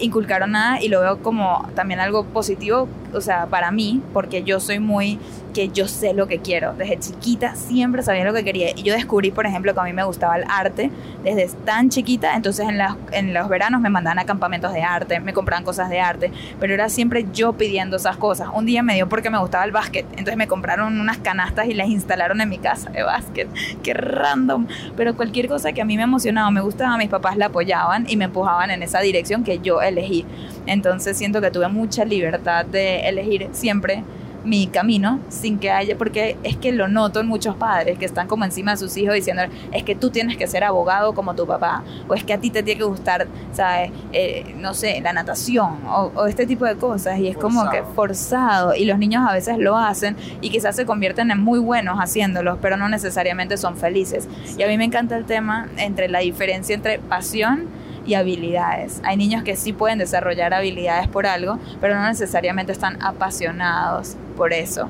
[0.00, 4.60] inculcaron nada y lo veo como también algo positivo, o sea, para mí, porque yo
[4.60, 5.18] soy muy
[5.66, 6.74] yo sé lo que quiero.
[6.74, 9.92] Desde chiquita siempre sabía lo que quería y yo descubrí, por ejemplo, que a mí
[9.92, 10.90] me gustaba el arte
[11.24, 15.18] desde tan chiquita, entonces en, las- en los veranos me mandaban a campamentos de arte,
[15.18, 18.48] me compraban cosas de arte, pero era siempre yo pidiendo esas cosas.
[18.54, 21.74] Un día me dio porque me gustaba el básquet, entonces me compraron unas canastas y
[21.74, 23.48] las instalaron en mi casa de básquet.
[23.82, 24.66] Qué random,
[24.96, 28.16] pero cualquier cosa que a mí me emocionaba, me gustaba, mis papás la apoyaban y
[28.16, 30.24] me empujaban en esa dirección que yo elegí.
[30.66, 34.02] Entonces siento que tuve mucha libertad de elegir siempre
[34.48, 38.26] mi camino sin que haya, porque es que lo noto en muchos padres que están
[38.26, 41.46] como encima de sus hijos diciendo, es que tú tienes que ser abogado como tu
[41.46, 43.90] papá, o es que a ti te tiene que gustar, ¿sabes?
[44.12, 47.82] Eh, no sé, la natación, o, o este tipo de cosas, y es como que
[47.82, 47.94] Forzado.
[47.94, 51.98] forzado, y los niños a veces lo hacen y quizás se convierten en muy buenos
[51.98, 54.28] haciéndolos, pero no necesariamente son felices.
[54.56, 57.66] Y a mí me encanta el tema entre la diferencia entre pasión
[58.06, 59.02] y habilidades.
[59.04, 64.54] Hay niños que sí pueden desarrollar habilidades por algo, pero no necesariamente están apasionados por
[64.54, 64.88] eso.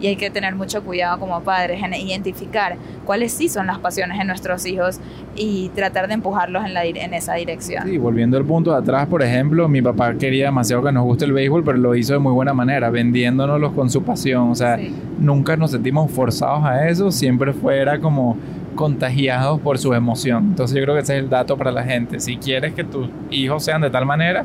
[0.00, 4.20] Y hay que tener mucho cuidado como padres en identificar cuáles sí son las pasiones
[4.20, 5.00] en nuestros hijos
[5.34, 7.82] y tratar de empujarlos en, la, en esa dirección.
[7.84, 11.24] Sí, volviendo al punto de atrás, por ejemplo, mi papá quería demasiado que nos guste
[11.24, 14.50] el béisbol, pero lo hizo de muy buena manera, vendiéndonoslos con su pasión.
[14.50, 14.94] O sea, Sí.
[15.18, 18.36] nunca nos sentimos forzados a eso, siempre fuera como
[18.76, 20.44] contagiados por su emoción.
[20.50, 22.20] Entonces yo creo que ese es el dato para la gente.
[22.20, 24.44] Si quieres que tus hijos sean de tal manera,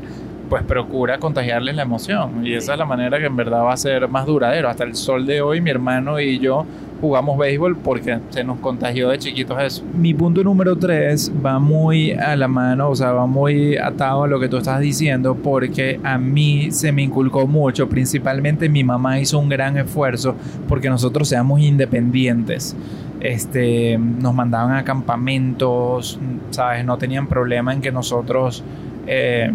[0.53, 2.45] pues procura contagiarles la emoción.
[2.45, 4.69] Y esa es la manera que en verdad va a ser más duradero.
[4.69, 6.63] Hasta el sol de hoy, mi hermano y yo
[7.01, 9.83] jugamos béisbol porque se nos contagió de chiquitos eso.
[9.95, 14.27] Mi punto número tres va muy a la mano, o sea, va muy atado a
[14.27, 19.19] lo que tú estás diciendo, porque a mí se me inculcó mucho, principalmente mi mamá
[19.19, 20.35] hizo un gran esfuerzo
[20.67, 22.75] porque nosotros seamos independientes.
[23.21, 26.19] Este, nos mandaban a campamentos,
[26.51, 26.85] ¿sabes?
[26.85, 28.63] No tenían problema en que nosotros
[29.07, 29.51] eh,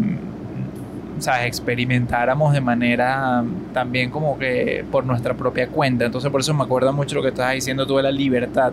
[1.21, 1.47] ¿sabes?
[1.47, 6.05] experimentáramos de manera también como que por nuestra propia cuenta.
[6.05, 8.73] Entonces por eso me acuerda mucho lo que estabas diciendo tú de la libertad.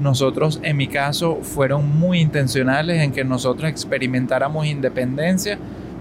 [0.00, 5.56] Nosotros, en mi caso, fueron muy intencionales en que nosotros experimentáramos independencia.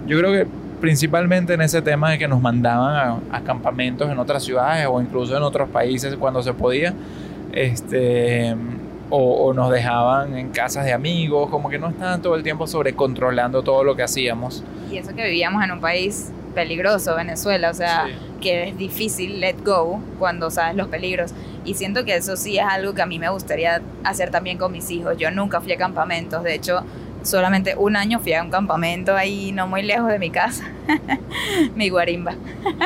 [0.08, 0.48] Yo creo que
[0.82, 5.00] principalmente en ese tema de que nos mandaban a, a campamentos en otras ciudades o
[5.00, 6.94] incluso en otros países cuando se podía.
[7.54, 8.56] Este,
[9.16, 12.66] o, o nos dejaban en casas de amigos, como que no estaban todo el tiempo
[12.66, 14.64] sobrecontrolando todo lo que hacíamos.
[14.92, 18.14] Y eso que vivíamos en un país peligroso, Venezuela, o sea, Sí.
[18.42, 21.32] que es difícil let go cuando sabes los peligros.
[21.64, 24.72] Y siento que eso sí es algo que a mí me gustaría hacer también con
[24.72, 25.16] mis hijos.
[25.18, 26.82] Yo nunca fui a campamentos, de hecho,
[27.24, 30.66] solamente un año fui a un campamento ahí no muy lejos de mi casa,
[31.76, 32.36] mi guarimba.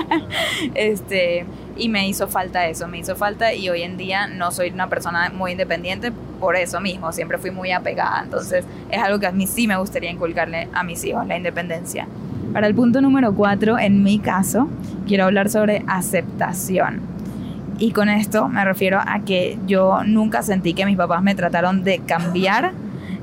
[0.75, 1.45] este,
[1.75, 4.87] y me hizo falta eso, me hizo falta y hoy en día no soy una
[4.87, 9.31] persona muy independiente por eso mismo, siempre fui muy apegada, entonces es algo que a
[9.31, 12.07] mí sí me gustaría inculcarle a mis hijos, la independencia.
[12.53, 14.67] Para el punto número cuatro, en mi caso,
[15.07, 17.01] quiero hablar sobre aceptación.
[17.79, 21.83] Y con esto me refiero a que yo nunca sentí que mis papás me trataron
[21.83, 22.71] de cambiar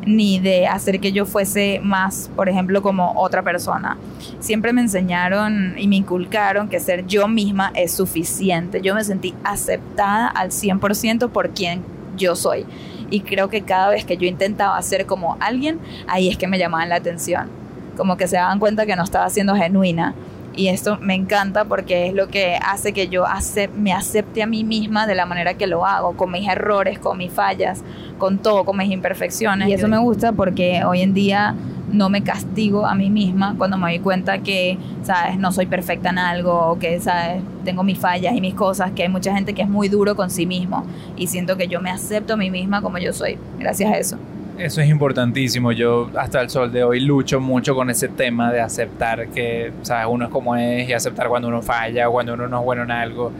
[0.06, 3.96] ni de hacer que yo fuese más, por ejemplo, como otra persona.
[4.40, 8.80] Siempre me enseñaron y me inculcaron que ser yo misma es suficiente.
[8.80, 11.82] Yo me sentí aceptada al 100% por quien
[12.16, 12.66] yo soy.
[13.10, 16.58] Y creo que cada vez que yo intentaba ser como alguien, ahí es que me
[16.58, 17.48] llamaban la atención.
[17.96, 20.14] Como que se daban cuenta que no estaba siendo genuina.
[20.56, 23.24] Y esto me encanta porque es lo que hace que yo
[23.74, 27.18] me acepte a mí misma de la manera que lo hago, con mis errores, con
[27.18, 27.82] mis fallas,
[28.18, 29.68] con todo, con mis imperfecciones.
[29.68, 31.54] Y eso me gusta porque hoy en día
[31.90, 35.38] no me castigo a mí misma cuando me doy cuenta que, ¿sabes?
[35.38, 37.42] No soy perfecta en algo o que, ¿sabes?
[37.64, 40.30] Tengo mis fallas y mis cosas, que hay mucha gente que es muy duro con
[40.30, 40.84] sí mismo
[41.16, 44.18] y siento que yo me acepto a mí misma como yo soy, gracias a eso.
[44.58, 45.72] Eso es importantísimo.
[45.72, 50.06] Yo hasta el sol de hoy lucho mucho con ese tema de aceptar que ¿sabes?
[50.08, 52.90] uno es como es y aceptar cuando uno falla, cuando uno no es bueno en
[52.90, 53.32] algo.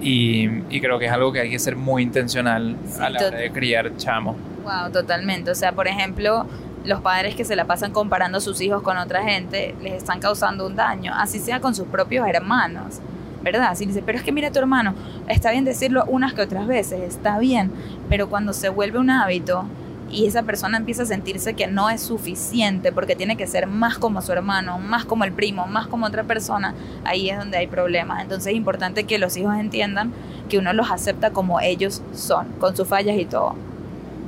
[0.00, 3.50] Y, creo que es algo que hay que ser muy intencional a la hora de
[3.50, 4.36] criar chamo.
[4.62, 5.50] Wow, totalmente.
[5.50, 6.46] O sea, por ejemplo,
[6.84, 10.20] los padres que se la pasan comparando a sus hijos con otra gente les están
[10.20, 13.00] causando un daño, así sea con sus propios hermanos.
[13.42, 13.76] ¿verdad?
[13.76, 14.92] Si dice, pero es que mira tu hermano,
[15.28, 17.70] está bien decirlo unas que otras veces, está bien,
[18.08, 19.66] pero cuando se vuelve un hábito,
[20.10, 23.98] y esa persona empieza a sentirse que no es suficiente porque tiene que ser más
[23.98, 27.66] como su hermano, más como el primo, más como otra persona, ahí es donde hay
[27.66, 28.22] problemas.
[28.22, 30.12] Entonces es importante que los hijos entiendan
[30.48, 33.54] que uno los acepta como ellos son, con sus fallas y todo.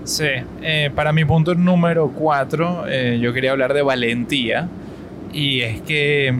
[0.05, 0.29] Sí,
[0.63, 4.69] eh, para mi punto número cuatro, eh, yo quería hablar de valentía
[5.33, 6.35] y es que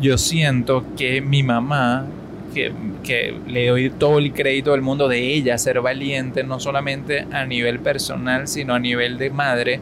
[0.00, 2.06] yo siento que mi mamá
[2.52, 7.44] que, le doy todo el crédito del mundo de ella ser valiente, no solamente a
[7.44, 9.80] nivel personal, sino a nivel de madre,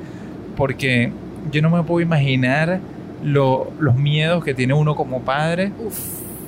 [0.57, 1.13] porque
[1.51, 2.81] yo no me puedo imaginar
[3.23, 5.73] los miedos que tiene uno como padre,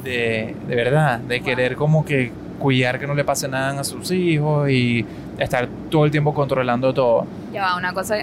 [0.02, 4.10] De, de, verdad, de querer como que cuidar que no le pase nada a sus
[4.10, 5.04] hijos y
[5.38, 7.26] estar todo el tiempo controlando todo.
[7.52, 8.16] Ya va, una cosa,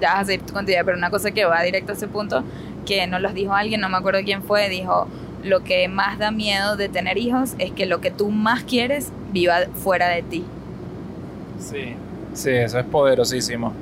[0.00, 2.44] ya vas a seguir contigo, pero una cosa que va directo a ese punto,
[2.84, 5.08] que nos los dijo alguien, no me acuerdo quién fue, dijo,
[5.46, 9.10] lo que más da miedo de tener hijos es que lo que tú más quieres
[9.32, 10.44] viva fuera de ti.
[11.58, 11.94] Sí,
[12.34, 13.72] sí, eso es poderosísimo.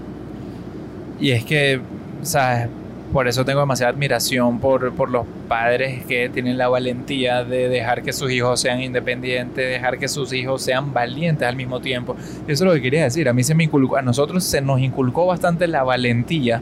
[1.20, 1.80] Y es que,
[2.22, 2.68] ¿sabes?
[3.12, 8.02] Por eso tengo demasiada admiración por, por los padres que tienen la valentía de dejar
[8.02, 12.16] que sus hijos sean independientes, dejar que sus hijos sean valientes al mismo tiempo.
[12.48, 13.28] Eso es lo que quería decir.
[13.28, 16.60] A mí se me inculcó, a nosotros se nos inculcó bastante la valentía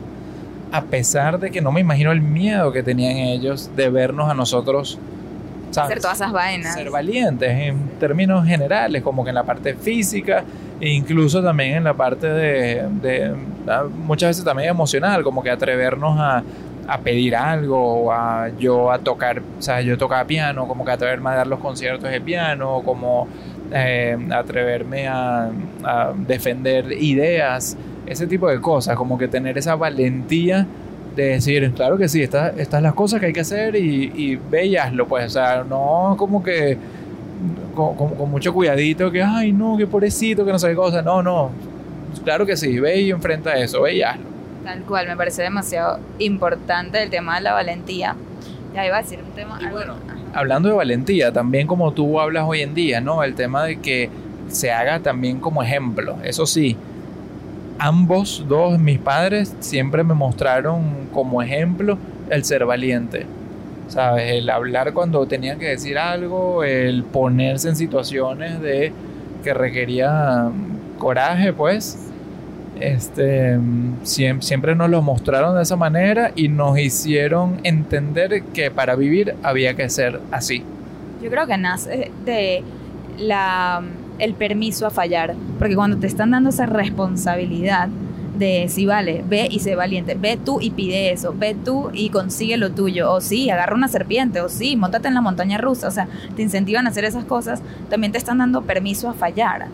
[0.72, 4.34] a pesar de que no me imagino el miedo que tenían ellos de vernos a
[4.34, 4.98] nosotros
[5.80, 6.74] hacer todas esas vainas.
[6.74, 10.44] Ser valientes en términos generales, como que en la parte física
[10.80, 13.34] e incluso también en la parte de,
[13.68, 16.42] ah, muchas veces también emocional, como que atrevernos a,
[17.04, 21.30] pedir algo, o a yo a tocar, o sea, yo tocaba piano, como que atreverme
[21.30, 23.28] a dar los conciertos de piano, como
[23.72, 25.50] eh, atreverme a,
[25.84, 27.76] a defender ideas
[28.12, 30.66] ese tipo de cosas, como que tener esa valentía
[31.16, 34.12] de decir, claro que sí, estas estas son las cosas que hay que hacer y,
[34.14, 36.78] y ve pues, o sea, no como que
[37.74, 41.50] con, mucho cuidadito, que, ay, no, qué pobrecito, que no sé qué cosa, no, no,
[42.24, 44.32] claro que sí, ve y enfrenta eso, ve y hazlo.
[44.64, 48.14] Tal cual, me parece demasiado importante el tema de la valentía.
[48.74, 49.58] Ya iba a decir un tema...
[49.70, 49.96] bueno,
[50.32, 53.22] hablando de valentía, también como tú hablas hoy en día, ¿no?
[53.22, 54.08] El tema de que
[54.48, 56.76] se haga también como ejemplo, eso sí,
[57.82, 61.98] ambos dos, mis padres, siempre me mostraron como ejemplo
[62.30, 63.26] el ser valiente.
[63.88, 64.32] ¿Sabes?
[64.34, 68.92] El hablar cuando tenía que decir algo, el ponerse en situaciones de
[69.42, 70.48] que requería
[70.98, 71.98] coraje, pues.
[72.78, 73.58] Este,
[74.04, 79.74] siempre, nos lo mostraron de esa manera y nos hicieron entender que para vivir había
[79.74, 80.62] que ser así.
[81.20, 82.62] Yo creo que nace de
[83.18, 83.82] la
[84.22, 85.34] el permiso a fallar.
[85.58, 87.88] Porque cuando te están dando esa responsabilidad
[88.38, 92.08] de si vale, ve y sé valiente, ve tú y pide eso, ve tú y
[92.08, 95.88] consigue lo tuyo, o sí, agarra una serpiente, o sí, montate en la montaña rusa,
[95.88, 99.66] o sea, te incentivan a hacer esas cosas, también te están dando permiso a fallar,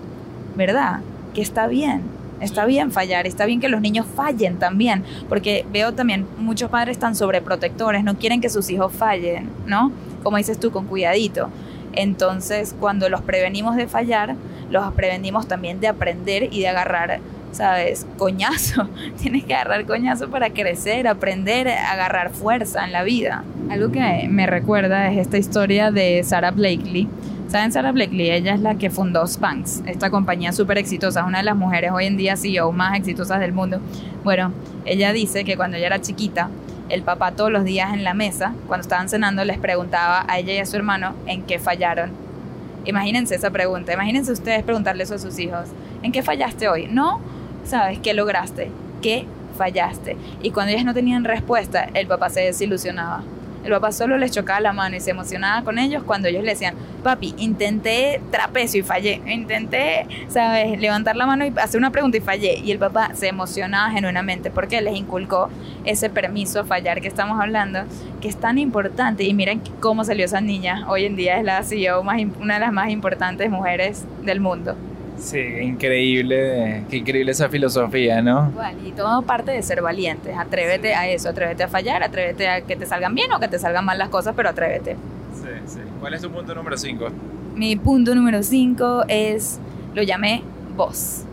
[0.57, 1.01] ¿verdad?
[1.35, 2.03] Que está bien,
[2.41, 6.99] está bien fallar, está bien que los niños fallen también, porque veo también muchos padres
[6.99, 9.93] tan sobreprotectores, no quieren que sus hijos fallen, ¿no?
[10.23, 11.49] Como dices tú, con cuidadito.
[11.94, 14.37] Entonces, cuando los prevenimos de fallar,
[14.70, 17.20] los prevenimos también de aprender y de agarrar,
[17.53, 18.07] ¿sabes?
[18.16, 18.88] Coñazo.
[19.22, 23.44] Tienes que agarrar coñazo para crecer, aprender, agarrar fuerza en la vida.
[23.70, 27.09] Algo que me recuerda es esta historia de Sarah Blakely.
[27.48, 28.31] ¿Saben Sarah Blakely?
[28.31, 32.05] Ella es la que fundó Spanx, esta compañía súper exitosa, una de las mujeres hoy
[32.05, 33.81] en día CEO más exitosas del mundo.
[34.22, 34.53] Bueno,
[34.85, 36.51] ella dice que cuando ella era chiquita,
[36.88, 40.55] el papá todos los días en la mesa, cuando estaban cenando, les preguntaba a ella
[40.55, 42.11] y a su hermano en qué fallaron.
[42.85, 45.68] Imagínense esa pregunta, imagínense ustedes preguntarle eso a sus hijos.
[46.03, 46.87] ¿En qué fallaste hoy?
[46.90, 47.20] No,
[47.64, 47.98] ¿sabes?
[47.98, 48.70] ¿Qué lograste?
[49.03, 50.16] ¿Qué fallaste?
[50.42, 53.22] Y cuando ellas no tenían respuesta, el papá se desilusionaba.
[53.64, 56.51] El papá solo les chocaba la mano y se emocionaba con ellos cuando ellos le
[56.51, 62.16] decían, papi, intenté trapecio y fallé, intenté, ¿sabes?, levantar la mano y hacer una pregunta
[62.16, 62.59] y fallé.
[62.59, 65.51] Y el papá se emocionaba genuinamente porque les inculcó
[65.85, 67.81] ese permiso a fallar que estamos hablando,
[68.21, 69.25] que es tan importante.
[69.25, 70.87] Y miren cómo salió esa niña.
[70.88, 74.77] Hoy en día es la CEO, más, una de las más importantes mujeres del mundo.
[75.19, 78.51] Sí, increíble, qué increíble esa filosofía, ¿no?
[78.51, 80.37] Igual, y todo parte de ser valientes.
[80.37, 83.59] Atrévete a eso, atrévete a fallar, atrévete a que te salgan bien o que te
[83.59, 84.97] salgan mal las cosas, pero atrévete.
[85.35, 85.81] Sí, sí.
[86.01, 87.09] ¿Cuál es tu punto número 5?
[87.55, 89.59] Mi punto número 5 es,
[89.95, 90.43] lo llamé
[90.77, 91.25] voz.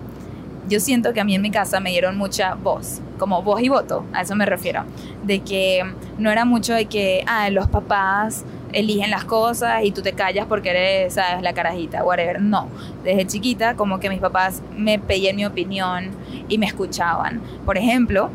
[0.67, 3.69] Yo siento que a mí en mi casa me dieron mucha voz, como voz y
[3.69, 4.83] voto, a eso me refiero.
[5.23, 5.83] De que
[6.17, 8.43] no era mucho de que, ah, los papás
[8.75, 12.41] eligen las cosas y tú te callas porque eres, sabes, la carajita, whatever.
[12.41, 12.67] No,
[13.03, 16.11] desde chiquita como que mis papás me pedían mi opinión
[16.47, 17.41] y me escuchaban.
[17.65, 18.29] Por ejemplo,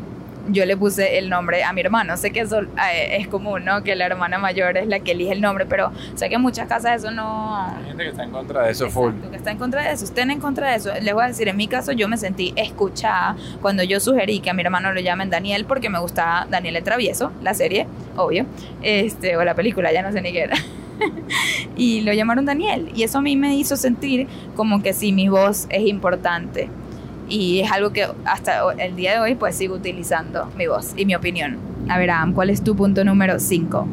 [0.49, 2.17] yo le puse el nombre a mi hermano.
[2.17, 3.83] Sé que eso eh, es común, ¿no?
[3.83, 6.67] Que la hermana mayor es la que elige el nombre, pero sé que en muchas
[6.67, 7.55] casas eso no...
[7.55, 9.13] Hay gente que está en contra de eso full.
[9.29, 10.05] que está en contra de eso.
[10.05, 10.91] Estén en contra de eso.
[11.01, 14.49] Les voy a decir, en mi caso yo me sentí escuchada cuando yo sugerí que
[14.49, 18.45] a mi hermano lo llamen Daniel porque me gustaba Daniel el Travieso, la serie, obvio,
[18.81, 20.55] este, o la película, ya no sé ni qué era.
[21.75, 22.91] y lo llamaron Daniel.
[22.95, 26.69] Y eso a mí me hizo sentir como que sí, mi voz es importante
[27.31, 31.05] y es algo que hasta el día de hoy pues sigo utilizando mi voz y
[31.05, 31.57] mi opinión.
[31.87, 33.87] A ver, Adam, ¿cuál es tu punto número 5?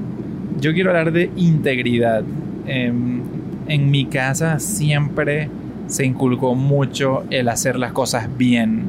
[0.61, 2.25] Yo quiero hablar de integridad.
[2.67, 3.23] Em,
[3.69, 5.49] en mi casa siempre
[5.87, 8.87] se inculcó mucho el hacer las cosas bien,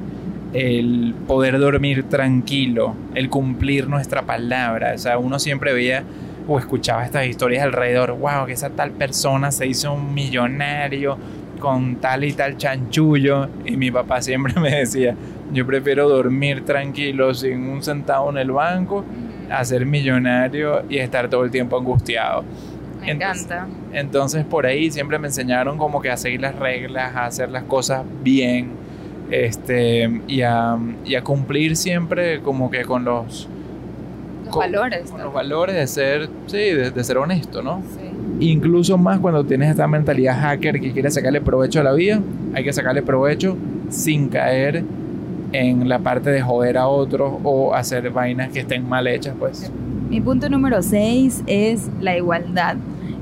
[0.53, 4.93] el poder dormir tranquilo, el cumplir nuestra palabra.
[4.95, 6.03] O sea, uno siempre veía
[6.47, 11.19] o escuchaba estas historias alrededor, wow, que esa tal persona se hizo un millonario
[11.59, 15.15] con tal y tal chanchullo y mi papá siempre me decía,
[15.53, 19.03] yo prefiero dormir tranquilo sin un centavo en el banco
[19.51, 22.43] a ser millonario y estar todo el tiempo angustiado.
[23.01, 23.67] Me encanta.
[23.93, 27.63] Entonces por ahí siempre me enseñaron como que a seguir las reglas, a hacer las
[27.63, 28.71] cosas bien
[29.31, 33.47] este, y, a, y a cumplir siempre como que con los...
[34.45, 35.11] Los valores.
[35.11, 37.83] Con los valores de ser, sí, de, de ser honesto, ¿no?
[37.93, 38.08] Sí.
[38.39, 42.21] Incluso más cuando tienes esta mentalidad hacker que quiere sacarle provecho a la vida,
[42.53, 43.57] hay que sacarle provecho
[43.89, 44.83] sin caer
[45.51, 49.71] en la parte de joder a otros o hacer vainas que estén mal hechas, pues.
[50.09, 52.77] Mi punto número 6 es la igualdad.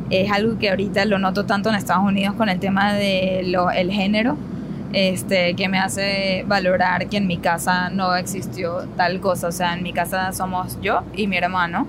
[0.09, 3.91] Es algo que ahorita lo noto tanto en Estados Unidos con el tema del el
[3.91, 4.37] género,
[4.93, 9.47] este, que me hace valorar que en mi casa no existió tal cosa.
[9.47, 11.87] O sea, en mi casa somos yo y mi hermano.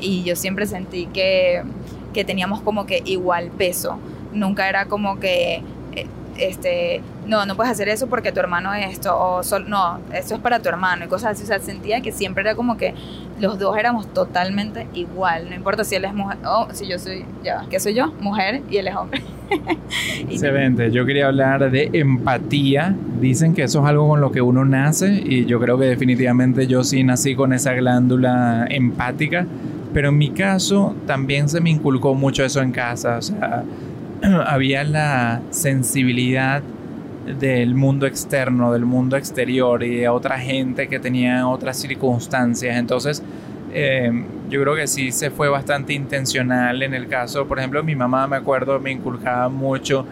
[0.00, 1.62] Y yo siempre sentí que
[2.12, 3.98] que teníamos como que igual peso.
[4.32, 5.62] Nunca era como que,
[5.94, 6.06] eh,
[6.38, 10.40] este, no, no puedes hacer eso porque tu hermano es esto, o no, eso es
[10.40, 11.44] para tu hermano, y cosas así.
[11.44, 12.94] O sea, sentía que siempre era como que
[13.40, 17.24] los dos éramos totalmente igual, no importa si él es mujer, o si yo soy,
[17.42, 18.12] ya, ¿qué soy yo?
[18.20, 19.22] Mujer y él es hombre.
[20.30, 22.94] Excelente, yo quería hablar de empatía.
[23.20, 26.66] Dicen que eso es algo con lo que uno nace y yo creo que definitivamente
[26.66, 29.46] yo sí nací con esa glándula empática
[29.92, 33.64] pero en mi caso también se me inculcó mucho eso en casa, o sea,
[34.46, 36.62] había la sensibilidad
[37.38, 42.76] del mundo externo, del mundo exterior y de otra gente que tenía otras circunstancias.
[42.76, 43.22] Entonces,
[43.72, 47.94] em, yo creo que sí se fue bastante intencional en el caso, por ejemplo, mi
[47.94, 50.04] mamá, me acuerdo, me inculcaba mucho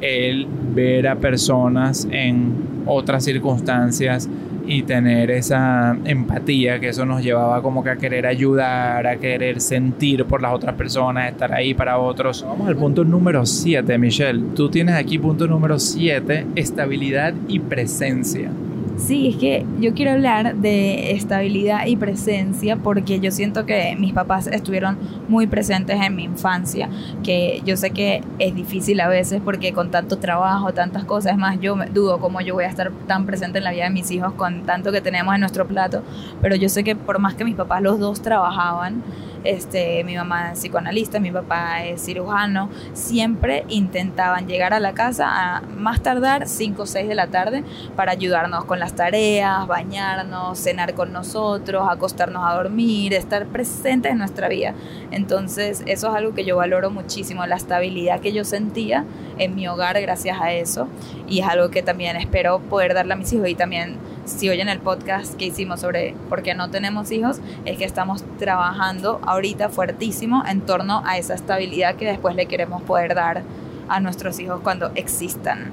[0.00, 2.52] el ver a personas en
[2.86, 4.28] otras circunstancias
[4.68, 9.62] y tener esa empatía que eso nos llevaba como que a querer ayudar, a querer
[9.62, 12.44] sentir por las otras personas, estar ahí para otros.
[12.46, 14.42] Vamos al punto número 7, Michelle.
[14.54, 18.50] Tú tienes aquí punto número 7, estabilidad y presencia.
[18.98, 24.12] Sí, es que yo quiero hablar de estabilidad y presencia porque yo siento que mis
[24.12, 26.90] papás estuvieron muy presentes en mi infancia,
[27.22, 31.38] que yo sé que es difícil a veces porque con tanto trabajo, tantas cosas, es
[31.38, 34.10] más, yo dudo cómo yo voy a estar tan presente en la vida de mis
[34.10, 36.02] hijos con tanto que tenemos en nuestro plato,
[36.42, 39.04] pero yo sé que por más que mis papás los dos trabajaban,
[39.44, 45.26] este, mi mamá es psicoanalista, mi papá es cirujano, siempre intentaban llegar a la casa
[45.28, 47.64] a más tardar 5 o 6 de la tarde
[47.96, 54.18] para ayudarnos con las tareas, bañarnos, cenar con nosotros, acostarnos a dormir, estar presentes en
[54.18, 54.74] nuestra vida.
[55.10, 59.04] Entonces eso es algo que yo valoro muchísimo, la estabilidad que yo sentía
[59.38, 60.88] en mi hogar gracias a eso
[61.28, 63.96] y es algo que también espero poder darle a mis hijos y también
[64.28, 68.24] si oyen el podcast que hicimos sobre por qué no tenemos hijos, es que estamos
[68.38, 73.42] trabajando ahorita fuertísimo en torno a esa estabilidad que después le queremos poder dar
[73.88, 75.72] a nuestros hijos cuando existan.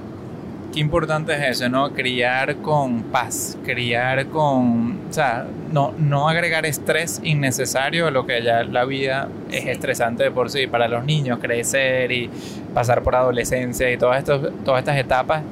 [0.72, 1.92] Qué importante es eso, ¿no?
[1.92, 8.42] Criar con paz, criar con, o sea, no, no agregar estrés innecesario a lo que
[8.42, 12.28] ya la vida es estresante de por sí para los niños, crecer y
[12.74, 15.42] pasar por adolescencia y todas, estos, todas estas etapas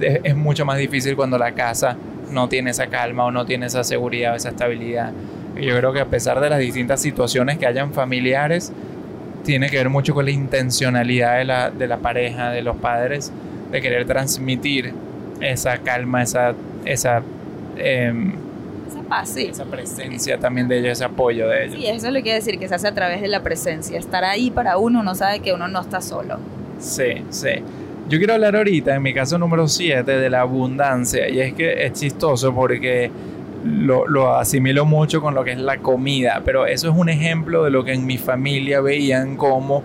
[0.00, 1.96] es mucho más difícil cuando la casa
[2.30, 5.12] no tiene esa calma o no tiene esa seguridad o esa estabilidad.
[5.60, 8.72] Yo creo que a pesar de las distintas situaciones que hayan familiares,
[9.44, 13.32] tiene que ver mucho con la intencionalidad de la, de la pareja, de los padres,
[13.70, 14.92] de querer transmitir
[15.40, 16.54] esa calma, esa,
[16.84, 17.22] esa,
[17.76, 18.34] em,
[18.88, 21.76] esa paz, Esa presencia también de ellos, ese apoyo de ellos.
[21.76, 23.98] Sí, eso es lo que quiere decir, que se hace a través de la presencia.
[23.98, 26.38] Estar ahí para uno, uno sabe que uno no está solo.
[26.78, 27.62] Sí, sí.
[28.10, 31.28] Yo quiero hablar ahorita, en mi caso número 7, de la abundancia.
[31.28, 33.08] Y es que es chistoso porque
[33.64, 36.42] lo, lo, asimilo mucho con lo que es la comida.
[36.44, 39.84] Pero eso es un ejemplo de lo que en mi familia veían como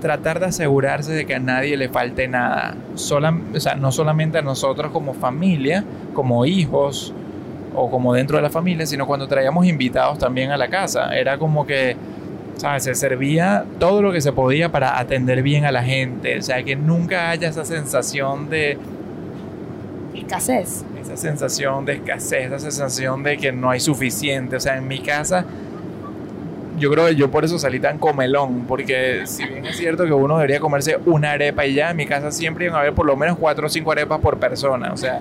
[0.00, 2.76] tratar de asegurarse de que a nadie le falte nada.
[2.94, 2.98] O
[3.58, 5.84] sea, no solamente a nosotros como familia,
[6.14, 7.12] como hijos
[7.74, 11.18] o como dentro de la familia, sino cuando traíamos invitados también a la casa.
[11.18, 11.96] Era como que
[12.78, 16.62] se servía todo lo que se podía para atender bien a la gente, o sea,
[16.62, 18.78] que nunca haya esa sensación de
[20.14, 20.84] escasez.
[21.00, 25.00] Esa sensación de escasez, esa sensación de que no hay suficiente, o sea, en mi
[25.00, 25.44] casa
[26.78, 30.12] yo creo que yo por eso salí tan comelón, porque si bien es cierto que
[30.12, 33.06] uno debería comerse una arepa y ya, en mi casa siempre iban a haber por
[33.06, 35.20] lo menos cuatro o cinco arepas por persona, o sea,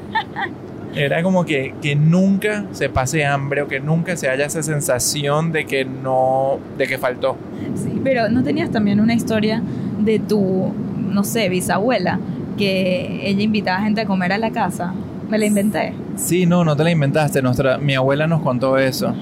[0.96, 5.52] era como que, que nunca se pase hambre o que nunca se haya esa sensación
[5.52, 7.38] de que no, de que faltó.
[7.76, 9.62] Sí, pero ¿no tenías también una historia
[10.00, 12.20] de tu, no sé, bisabuela,
[12.58, 14.94] que ella invitaba a gente a comer a la casa?
[15.30, 15.94] ¿Me la inventé?
[16.16, 17.42] Sí, no, no te la inventaste.
[17.42, 19.14] Nuestra, mi abuela nos contó eso.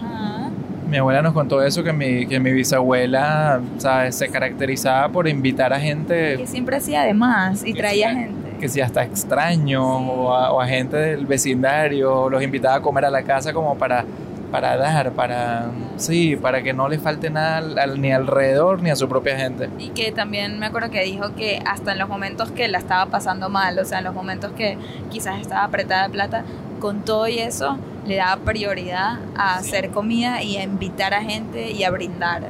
[0.89, 4.15] Mi abuela nos contó eso, que mi, que mi bisabuela ¿sabes?
[4.15, 6.37] se caracterizaba por invitar a gente...
[6.37, 10.97] Que siempre hacía de más y traía gente que si hasta extraños o, a, gente
[10.97, 14.05] del vecindario, los invitaba a comer a la casa como para,
[14.51, 19.07] para dar, para, sí, para que no le falte nada ni alrededor ni a su
[19.07, 19.69] propia gente.
[19.79, 23.05] Y que también me acuerdo que dijo que hasta en los momentos que la estaba
[23.07, 24.77] pasando mal, o sea, en los momentos que
[25.09, 26.43] quizás estaba apretada de plata,
[26.79, 31.71] con todo y eso le daba prioridad a hacer comida y a invitar a gente
[31.71, 32.43] y a brindar.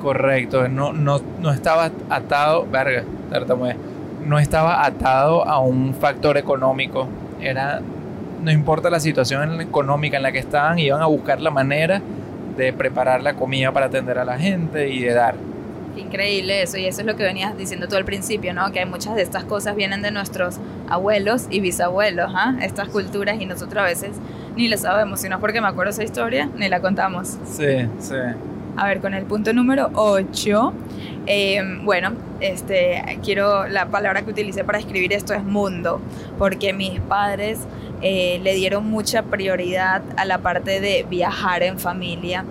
[0.00, 3.04] Correcto, no, no, no estaba atado, verga,
[4.28, 7.08] no estaba atado a un factor económico.
[7.40, 7.80] Era,
[8.42, 12.02] no importa la situación económica en la que estaban, iban a buscar la manera
[12.56, 15.34] de preparar la comida para atender a la gente y de dar.
[15.96, 18.70] Increíble eso, y eso es lo que venías diciendo tú al principio, ¿no?
[18.70, 20.58] Que muchas de estas cosas vienen de nuestros
[20.88, 22.54] abuelos y bisabuelos, ¿ah?
[22.60, 24.12] Estas culturas, y nosotros a veces
[24.56, 27.38] ni lo sabemos, sino porque me acuerdo esa historia, ni la contamos.
[27.46, 28.14] Sí, sí.
[28.76, 30.72] A ver, con el punto número 8,
[31.28, 36.00] eh, bueno, este, quiero, la palabra que utilicé para escribir esto es mundo,
[36.38, 37.60] porque mis padres
[38.00, 42.44] eh, le dieron mucha prioridad a la parte de viajar en familia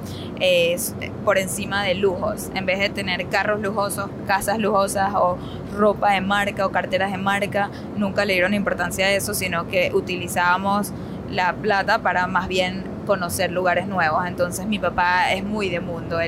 [1.26, 2.52] por encima de lujos.
[2.54, 5.38] En vez de tener carros lujosos, casas lujosas o
[5.76, 9.92] ropa de marca o carteras de marca, nunca le dieron importancia a eso, sino que
[9.94, 10.94] utilizábamos
[11.32, 14.26] la plata para más bien conocer lugares nuevos.
[14.28, 16.20] Entonces mi papá es muy de mundo,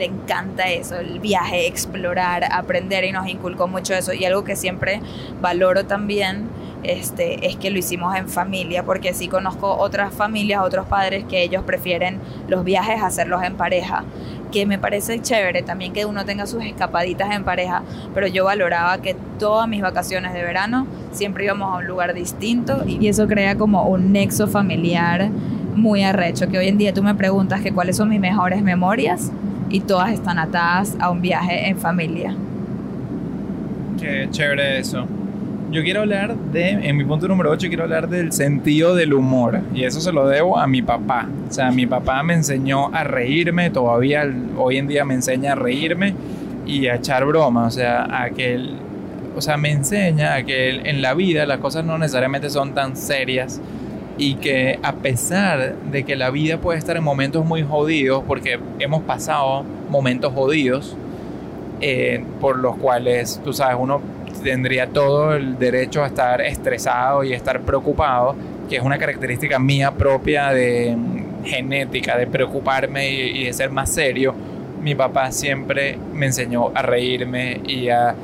[0.00, 4.12] le encanta eso, el viaje, explorar, aprender y nos inculcó mucho eso.
[4.12, 5.00] Y algo que siempre
[5.40, 6.48] valoro también
[6.82, 11.42] este, es que lo hicimos en familia, porque sí conozco otras familias, otros padres que
[11.42, 14.04] ellos prefieren los viajes hacerlos en pareja
[14.50, 17.82] que me parece chévere también que uno tenga sus escapaditas en pareja,
[18.14, 22.82] pero yo valoraba que todas mis vacaciones de verano siempre íbamos a un lugar distinto
[22.84, 25.30] y eso crea como un nexo familiar
[25.76, 29.30] muy arrecho, que hoy en día tú me preguntas que cuáles son mis mejores memorias
[29.70, 32.34] y todas están atadas a un viaje en familia.
[33.98, 35.06] Qué chévere eso.
[35.70, 39.60] Yo quiero hablar de, en mi punto número 8, quiero hablar del sentido del humor.
[39.72, 41.28] Y eso se lo debo a mi papá.
[41.48, 45.54] O sea, mi papá me enseñó a reírme, todavía hoy en día me enseña a
[45.54, 46.14] reírme
[46.66, 47.66] y a echar broma.
[47.66, 48.74] O sea, a que él,
[49.36, 52.96] o sea, me enseña a que en la vida las cosas no necesariamente son tan
[52.96, 53.60] serias
[54.20, 58.60] y que a pesar de que la vida puede estar en momentos muy jodidos, porque
[58.78, 60.94] hemos pasado momentos jodidos,
[61.80, 64.02] eh, por los cuales, tú sabes, uno
[64.44, 68.36] tendría todo el derecho a estar estresado y estar preocupado,
[68.68, 73.70] que es una característica mía propia de mm, genética, de preocuparme y, y de ser
[73.70, 74.34] más serio.
[74.82, 78.14] Mi papá siempre me enseñó a reírme y a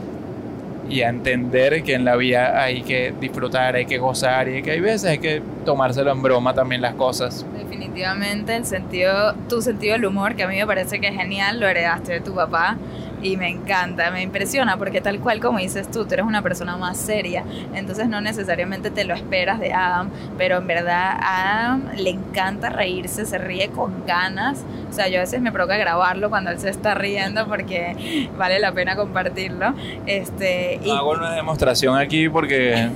[0.88, 4.72] y a entender que en la vida hay que disfrutar, hay que gozar y que
[4.72, 7.44] hay veces hay que tomárselo en broma también las cosas.
[7.56, 11.60] Definitivamente el sentido, tu sentido del humor, que a mí me parece que es genial,
[11.60, 12.76] lo heredaste de tu papá
[13.22, 16.76] y me encanta, me impresiona porque tal cual como dices tú, tú eres una persona
[16.76, 17.44] más seria,
[17.74, 22.68] entonces no necesariamente te lo esperas de Adam, pero en verdad a Adam le encanta
[22.68, 26.58] reírse, se ríe con ganas, o sea, yo a veces me provoca grabarlo cuando él
[26.58, 29.74] se está riendo porque vale la pena compartirlo.
[30.06, 30.90] Este, y...
[30.90, 32.88] Hago una demostración aquí porque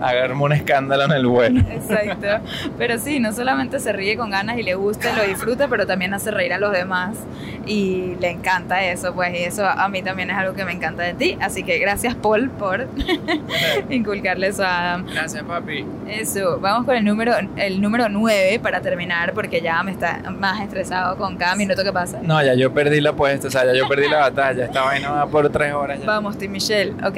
[0.00, 1.60] agarmo un escándalo en el vuelo.
[1.60, 2.26] Exacto,
[2.76, 6.12] pero sí, no solamente se ríe con ganas y le gusta, lo disfruta, pero también
[6.14, 7.16] hace reír a los demás
[7.66, 11.02] y le encanta eso, pues, y eso a mí también es algo que me encanta
[11.02, 11.38] de ti.
[11.40, 12.86] Así que gracias, Paul, por
[13.90, 15.06] inculcarle eso a Adam.
[15.12, 15.84] Gracias, papi.
[16.08, 20.60] Eso, vamos con el número, el número 9 para terminar, porque ya me está más
[20.60, 22.20] estresado con cada minuto que pasa.
[22.22, 24.64] No, ya yo perdí la puesta, o sea, ya yo perdí la batalla.
[24.66, 26.06] Esta vaina va por tres horas ya.
[26.06, 26.92] Vamos, Tim Michelle.
[27.04, 27.16] Ok,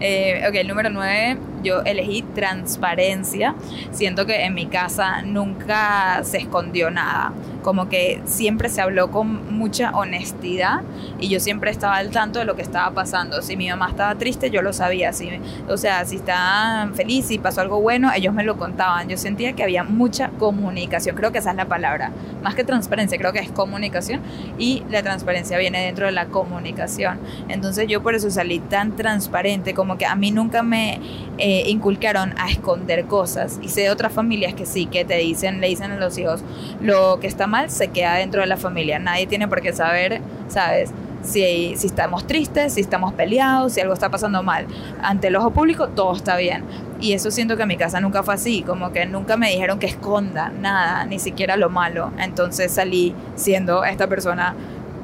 [0.00, 3.54] eh, ok, el número 9 yo elegí transparencia.
[3.90, 7.32] Siento que en mi casa nunca se escondió nada
[7.66, 10.82] como que siempre se habló con mucha honestidad
[11.18, 13.42] y yo siempre estaba al tanto de lo que estaba pasando.
[13.42, 15.12] Si mi mamá estaba triste, yo lo sabía.
[15.12, 15.28] Si,
[15.68, 19.08] o sea, si estaban feliz, y pasó algo bueno, ellos me lo contaban.
[19.08, 21.16] Yo sentía que había mucha comunicación.
[21.16, 22.12] Creo que esa es la palabra.
[22.40, 24.20] Más que transparencia, creo que es comunicación
[24.60, 27.18] y la transparencia viene dentro de la comunicación.
[27.48, 31.00] Entonces yo por eso salí tan transparente, como que a mí nunca me
[31.38, 33.58] eh, inculcaron a esconder cosas.
[33.62, 36.42] Y sé de otras familias que sí, que te dicen, le dicen a los hijos,
[36.80, 38.98] lo que está mal se queda dentro de la familia.
[38.98, 40.90] Nadie tiene por qué saber, ¿sabes?
[41.22, 44.66] Si, si estamos tristes, si estamos peleados, si algo está pasando mal.
[45.02, 46.64] Ante el ojo público todo está bien.
[47.00, 49.78] Y eso siento que en mi casa nunca fue así, como que nunca me dijeron
[49.78, 52.10] que esconda nada, ni siquiera lo malo.
[52.18, 54.54] Entonces salí siendo esta persona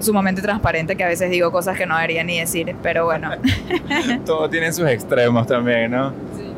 [0.02, 3.30] sumamente transparente que a veces digo cosas que no debería ni decir, pero bueno.
[4.26, 6.12] Todo tiene sus extremos también, ¿no?
[6.36, 6.52] Sí.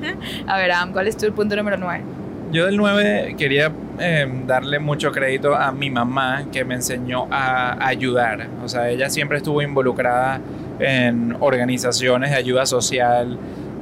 [0.46, 2.04] A ver, Adam, ¿cuál es tu punto número 9?
[2.52, 7.86] Yo del 9 quería eh, darle mucho crédito a mi mamá que me enseñó a
[7.86, 8.48] ayudar.
[8.64, 10.40] O sea, ella siempre estuvo involucrada
[10.80, 13.38] en organizaciones de ayuda social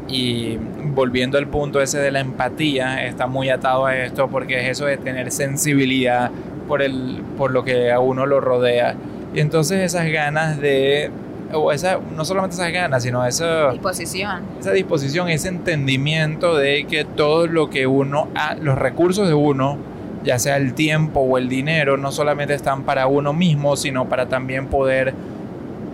[0.06, 0.58] y
[0.94, 4.86] volviendo al punto ese de la empatía, está muy atado a esto porque es eso
[4.86, 6.30] de tener sensibilidad
[6.68, 8.94] por, el, por lo que a uno lo rodea.
[9.34, 11.10] Y entonces esas ganas de
[11.52, 14.42] o esa, no solamente esas ganas, sino esa disposición.
[14.60, 18.28] Esa disposición, ese entendimiento de que todo lo que uno,
[18.60, 19.78] los recursos de uno,
[20.24, 24.28] ya sea el tiempo o el dinero, no solamente están para uno mismo, sino para
[24.28, 25.14] también poder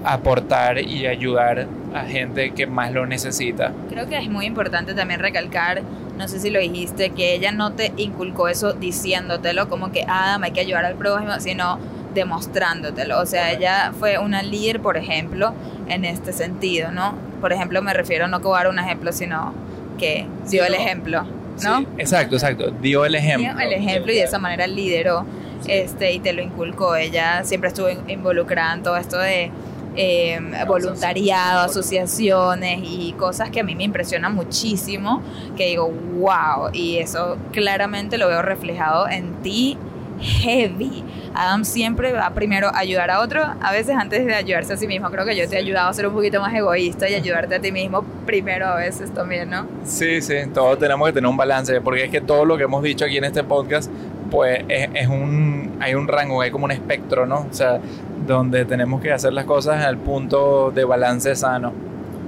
[0.04, 3.72] aportar y ayudar a gente que más lo necesita.
[3.88, 5.82] Creo que es muy importante también recalcar,
[6.16, 10.38] no sé si lo dijiste, que ella no te inculcó eso diciéndotelo como que, ah,
[10.40, 11.78] hay que ayudar al prójimo, sino
[12.14, 13.20] demostrándotelo.
[13.20, 15.52] O sea, ella fue una líder, por ejemplo,
[15.88, 17.14] en este sentido, ¿no?
[17.40, 19.52] Por ejemplo, me refiero no a dar un ejemplo, sino
[19.98, 21.24] que dio el ejemplo,
[21.62, 21.86] ¿no?
[21.98, 23.52] exacto, exacto, dio el ejemplo.
[23.52, 25.24] Dio el ejemplo y de esa manera lideró
[25.66, 26.96] este, y te lo inculcó.
[26.96, 29.50] Ella siempre estuvo involucrada en todo esto de
[29.96, 35.22] eh, voluntariado, asociaciones y cosas que a mí me impresionan muchísimo,
[35.56, 39.78] que digo, wow, y eso claramente lo veo reflejado en ti
[40.20, 41.04] heavy.
[41.34, 44.86] Adam siempre va primero a ayudar a otro, a veces antes de ayudarse a sí
[44.86, 45.10] mismo.
[45.10, 47.60] Creo que yo te he ayudado a ser un poquito más egoísta y ayudarte a
[47.60, 49.66] ti mismo primero a veces también, ¿no?
[49.84, 52.82] Sí, sí, todos tenemos que tener un balance, porque es que todo lo que hemos
[52.82, 53.90] dicho aquí en este podcast,
[54.34, 57.46] pues es, un, hay un rango, hay como un espectro, ¿no?
[57.48, 57.78] O sea,
[58.26, 61.72] donde tenemos que hacer las cosas al punto de balance sano.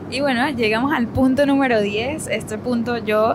[0.09, 2.29] Y bueno, llegamos al punto número 10.
[2.29, 3.35] Este punto yo,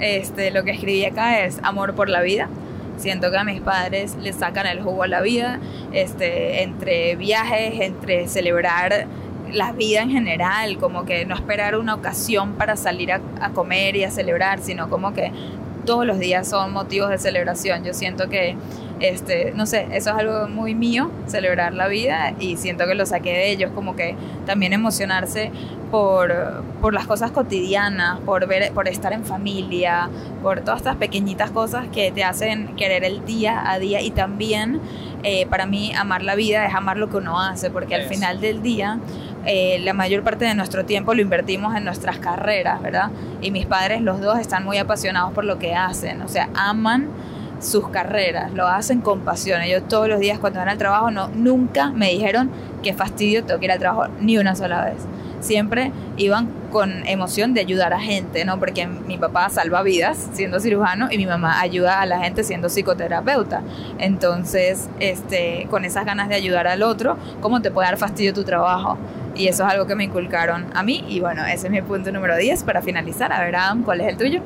[0.00, 2.50] este, lo que escribí acá es amor por la vida.
[2.98, 5.58] Siento que a mis padres les sacan el jugo a la vida,
[5.92, 9.06] este, entre viajes, entre celebrar
[9.50, 13.96] la vida en general, como que no esperar una ocasión para salir a, a, comer
[13.96, 15.32] y a celebrar, sino como que
[15.84, 17.84] todos los días son motivos de celebración.
[17.84, 18.56] Yo siento que,
[19.00, 23.06] este, no sé, eso es algo muy mío, celebrar la vida, y siento que lo
[23.06, 24.16] saqué de ellos, como que
[24.46, 25.50] también emocionarse
[25.90, 30.08] por, por las cosas cotidianas, por, ver, por estar en familia,
[30.42, 34.80] por todas estas pequeñitas cosas que te hacen querer el día a día y también
[35.22, 38.40] eh, para mí amar la vida es amar lo que uno hace, porque al final
[38.40, 38.98] del día
[39.46, 43.10] eh, la mayor parte de nuestro tiempo lo invertimos en nuestras carreras, ¿verdad?
[43.40, 47.08] Y mis padres, los dos, están muy apasionados por lo que hacen, o sea, aman
[47.60, 49.62] sus carreras, lo hacen con pasión.
[49.62, 52.50] Ellos todos los días cuando van al trabajo no, nunca me dijeron
[52.82, 55.06] que fastidio tengo que ir al trabajo, ni una sola vez.
[55.40, 58.58] Siempre iban con emoción de ayudar a gente, ¿no?
[58.58, 62.68] Porque mi papá salva vidas siendo cirujano y mi mamá ayuda a la gente siendo
[62.68, 63.62] psicoterapeuta.
[63.98, 68.44] Entonces, este, con esas ganas de ayudar al otro, ¿cómo te puede dar fastidio tu
[68.44, 68.98] trabajo?
[69.34, 71.04] Y eso es algo que me inculcaron a mí.
[71.08, 73.32] Y bueno, ese es mi punto número 10 para finalizar.
[73.32, 74.40] A ver, Adam, ¿cuál es el tuyo?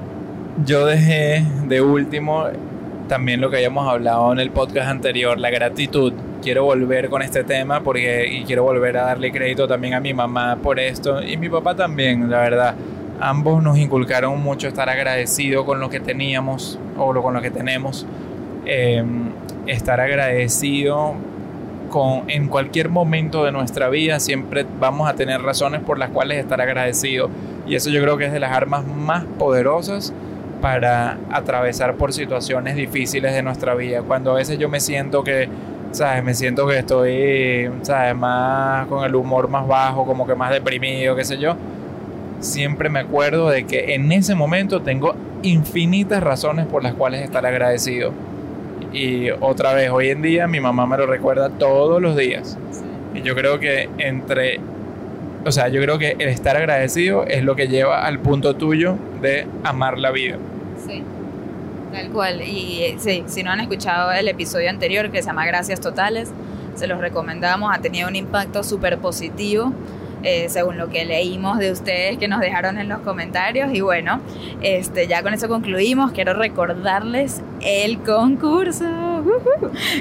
[0.64, 2.46] Yo dejé de último
[3.08, 6.12] también lo que habíamos hablado en el podcast anterior, la gratitud.
[6.44, 10.12] Quiero volver con este tema porque y quiero volver a darle crédito también a mi
[10.12, 12.74] mamá por esto y mi papá también, la verdad.
[13.18, 18.06] Ambos nos inculcaron mucho estar agradecido con lo que teníamos o con lo que tenemos.
[18.66, 19.30] Em,
[19.66, 21.14] estar agradecido
[21.88, 26.36] con, en cualquier momento de nuestra vida siempre vamos a tener razones por las cuales
[26.36, 27.30] estar agradecido.
[27.66, 30.12] Y eso yo creo que es de las armas más poderosas
[30.60, 34.02] para atravesar por situaciones difíciles de nuestra vida.
[34.02, 35.48] Cuando a veces yo me siento que,
[35.94, 36.24] ¿sabes?
[36.24, 38.14] Me siento que estoy, ¿sabes?
[38.16, 41.56] Más con el humor más bajo, como que más deprimido, qué sé yo.
[42.40, 47.46] Siempre me acuerdo de que en ese momento tengo infinitas razones por las cuales estar
[47.46, 48.12] agradecido.
[48.92, 52.58] Y otra vez, hoy en día mi mamá me lo recuerda todos los días.
[53.14, 54.60] Y yo creo que entre
[55.46, 58.96] o sea, yo creo que el estar agradecido es lo que lleva al punto tuyo
[59.20, 60.38] de amar la vida.
[61.94, 62.42] Tal cual.
[62.42, 66.32] Y eh, sí, si no han escuchado el episodio anterior que se llama Gracias Totales,
[66.74, 69.72] se los recomendamos, ha tenido un impacto súper positivo.
[70.24, 73.74] Eh, según lo que leímos de ustedes que nos dejaron en los comentarios.
[73.74, 74.20] Y bueno,
[74.62, 76.12] este, ya con eso concluimos.
[76.12, 78.86] Quiero recordarles el concurso.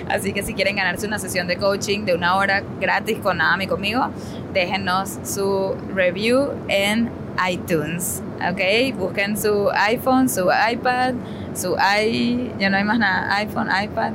[0.08, 3.64] Así que si quieren ganarse una sesión de coaching de una hora gratis con Adam
[3.64, 4.08] y conmigo,
[4.54, 7.10] déjenos su review en
[7.50, 8.22] iTunes.
[8.50, 8.96] ¿Ok?
[8.98, 11.14] Busquen su iPhone, su iPad,
[11.56, 12.52] su i.
[12.60, 13.36] Ya no hay más nada.
[13.38, 14.12] iPhone, iPad,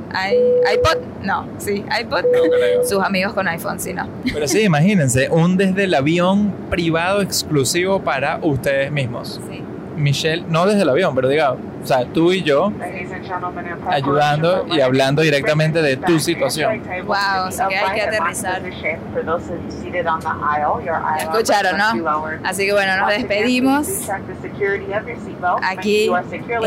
[0.73, 0.97] iPod.
[1.23, 2.23] No, sí, iPod.
[2.87, 4.07] Sus amigos con iPhone, sí, no.
[4.31, 9.39] Pero sí, imagínense, un desde el avión privado exclusivo para ustedes mismos.
[9.49, 9.63] Sí.
[9.99, 12.71] Michelle, no desde el avión, pero diga, o sea, tú y yo
[13.89, 16.81] ayudando y hablando directamente de tu situación.
[17.05, 18.61] Wow, o sea que hay que aterrizar.
[21.19, 22.25] Escucharon, ¿no?
[22.43, 23.87] Así que bueno, nos despedimos.
[25.61, 26.09] Aquí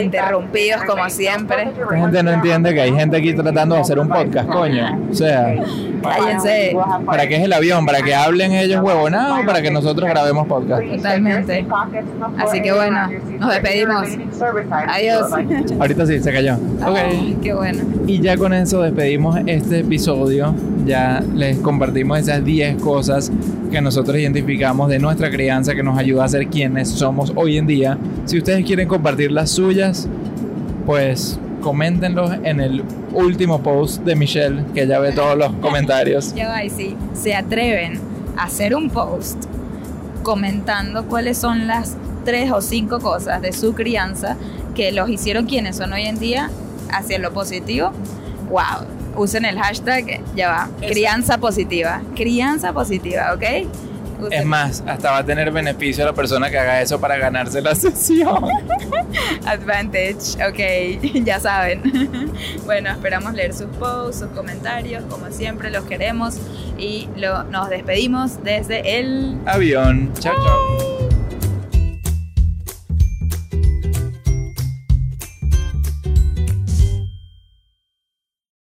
[0.01, 1.73] interrumpidos como siempre.
[1.91, 4.99] La gente no entiende que hay gente aquí tratando de hacer un podcast, coño.
[5.11, 5.55] O sea,
[6.03, 6.77] cállense.
[7.05, 7.85] ¿Para qué es el avión?
[7.85, 10.83] ¿Para que hablen ellos huevonados o para que nosotros grabemos podcast?
[10.83, 11.67] Totalmente.
[12.39, 14.09] Así que bueno, nos despedimos.
[14.89, 15.33] Adiós.
[15.79, 16.55] Ahorita sí, se cayó.
[16.55, 17.41] Ok.
[17.43, 17.83] Qué bueno.
[18.07, 20.55] Y ya con eso despedimos este episodio.
[20.87, 23.33] Ya les compartimos esas 10 cosas
[23.71, 27.67] que nosotros identificamos de nuestra crianza que nos ayuda a ser quienes somos hoy en
[27.67, 27.99] día.
[28.27, 30.09] Si ustedes quieren compartir las suyas,
[30.87, 36.35] pues coméntenlos en el último post de Michelle, que ya ve todos los comentarios.
[36.35, 37.99] Ya va, y si se atreven
[38.37, 39.45] a hacer un post
[40.23, 44.37] comentando cuáles son las tres o cinco cosas de su crianza
[44.75, 46.51] que los hicieron quienes son hoy en día
[46.91, 47.93] hacia lo positivo,
[48.51, 53.69] wow, usen el hashtag, ya va, crianza positiva, crianza positiva, ¿ok?
[54.21, 54.33] Usen.
[54.33, 57.61] Es más, hasta va a tener beneficio a la persona que haga eso para ganarse
[57.61, 58.45] la sesión.
[59.47, 61.83] Advantage, ok, ya saben.
[62.65, 66.37] bueno, esperamos leer sus posts, sus comentarios, como siempre, los queremos
[66.79, 70.13] y lo, nos despedimos desde el Avión.
[70.21, 70.92] Chao, chao.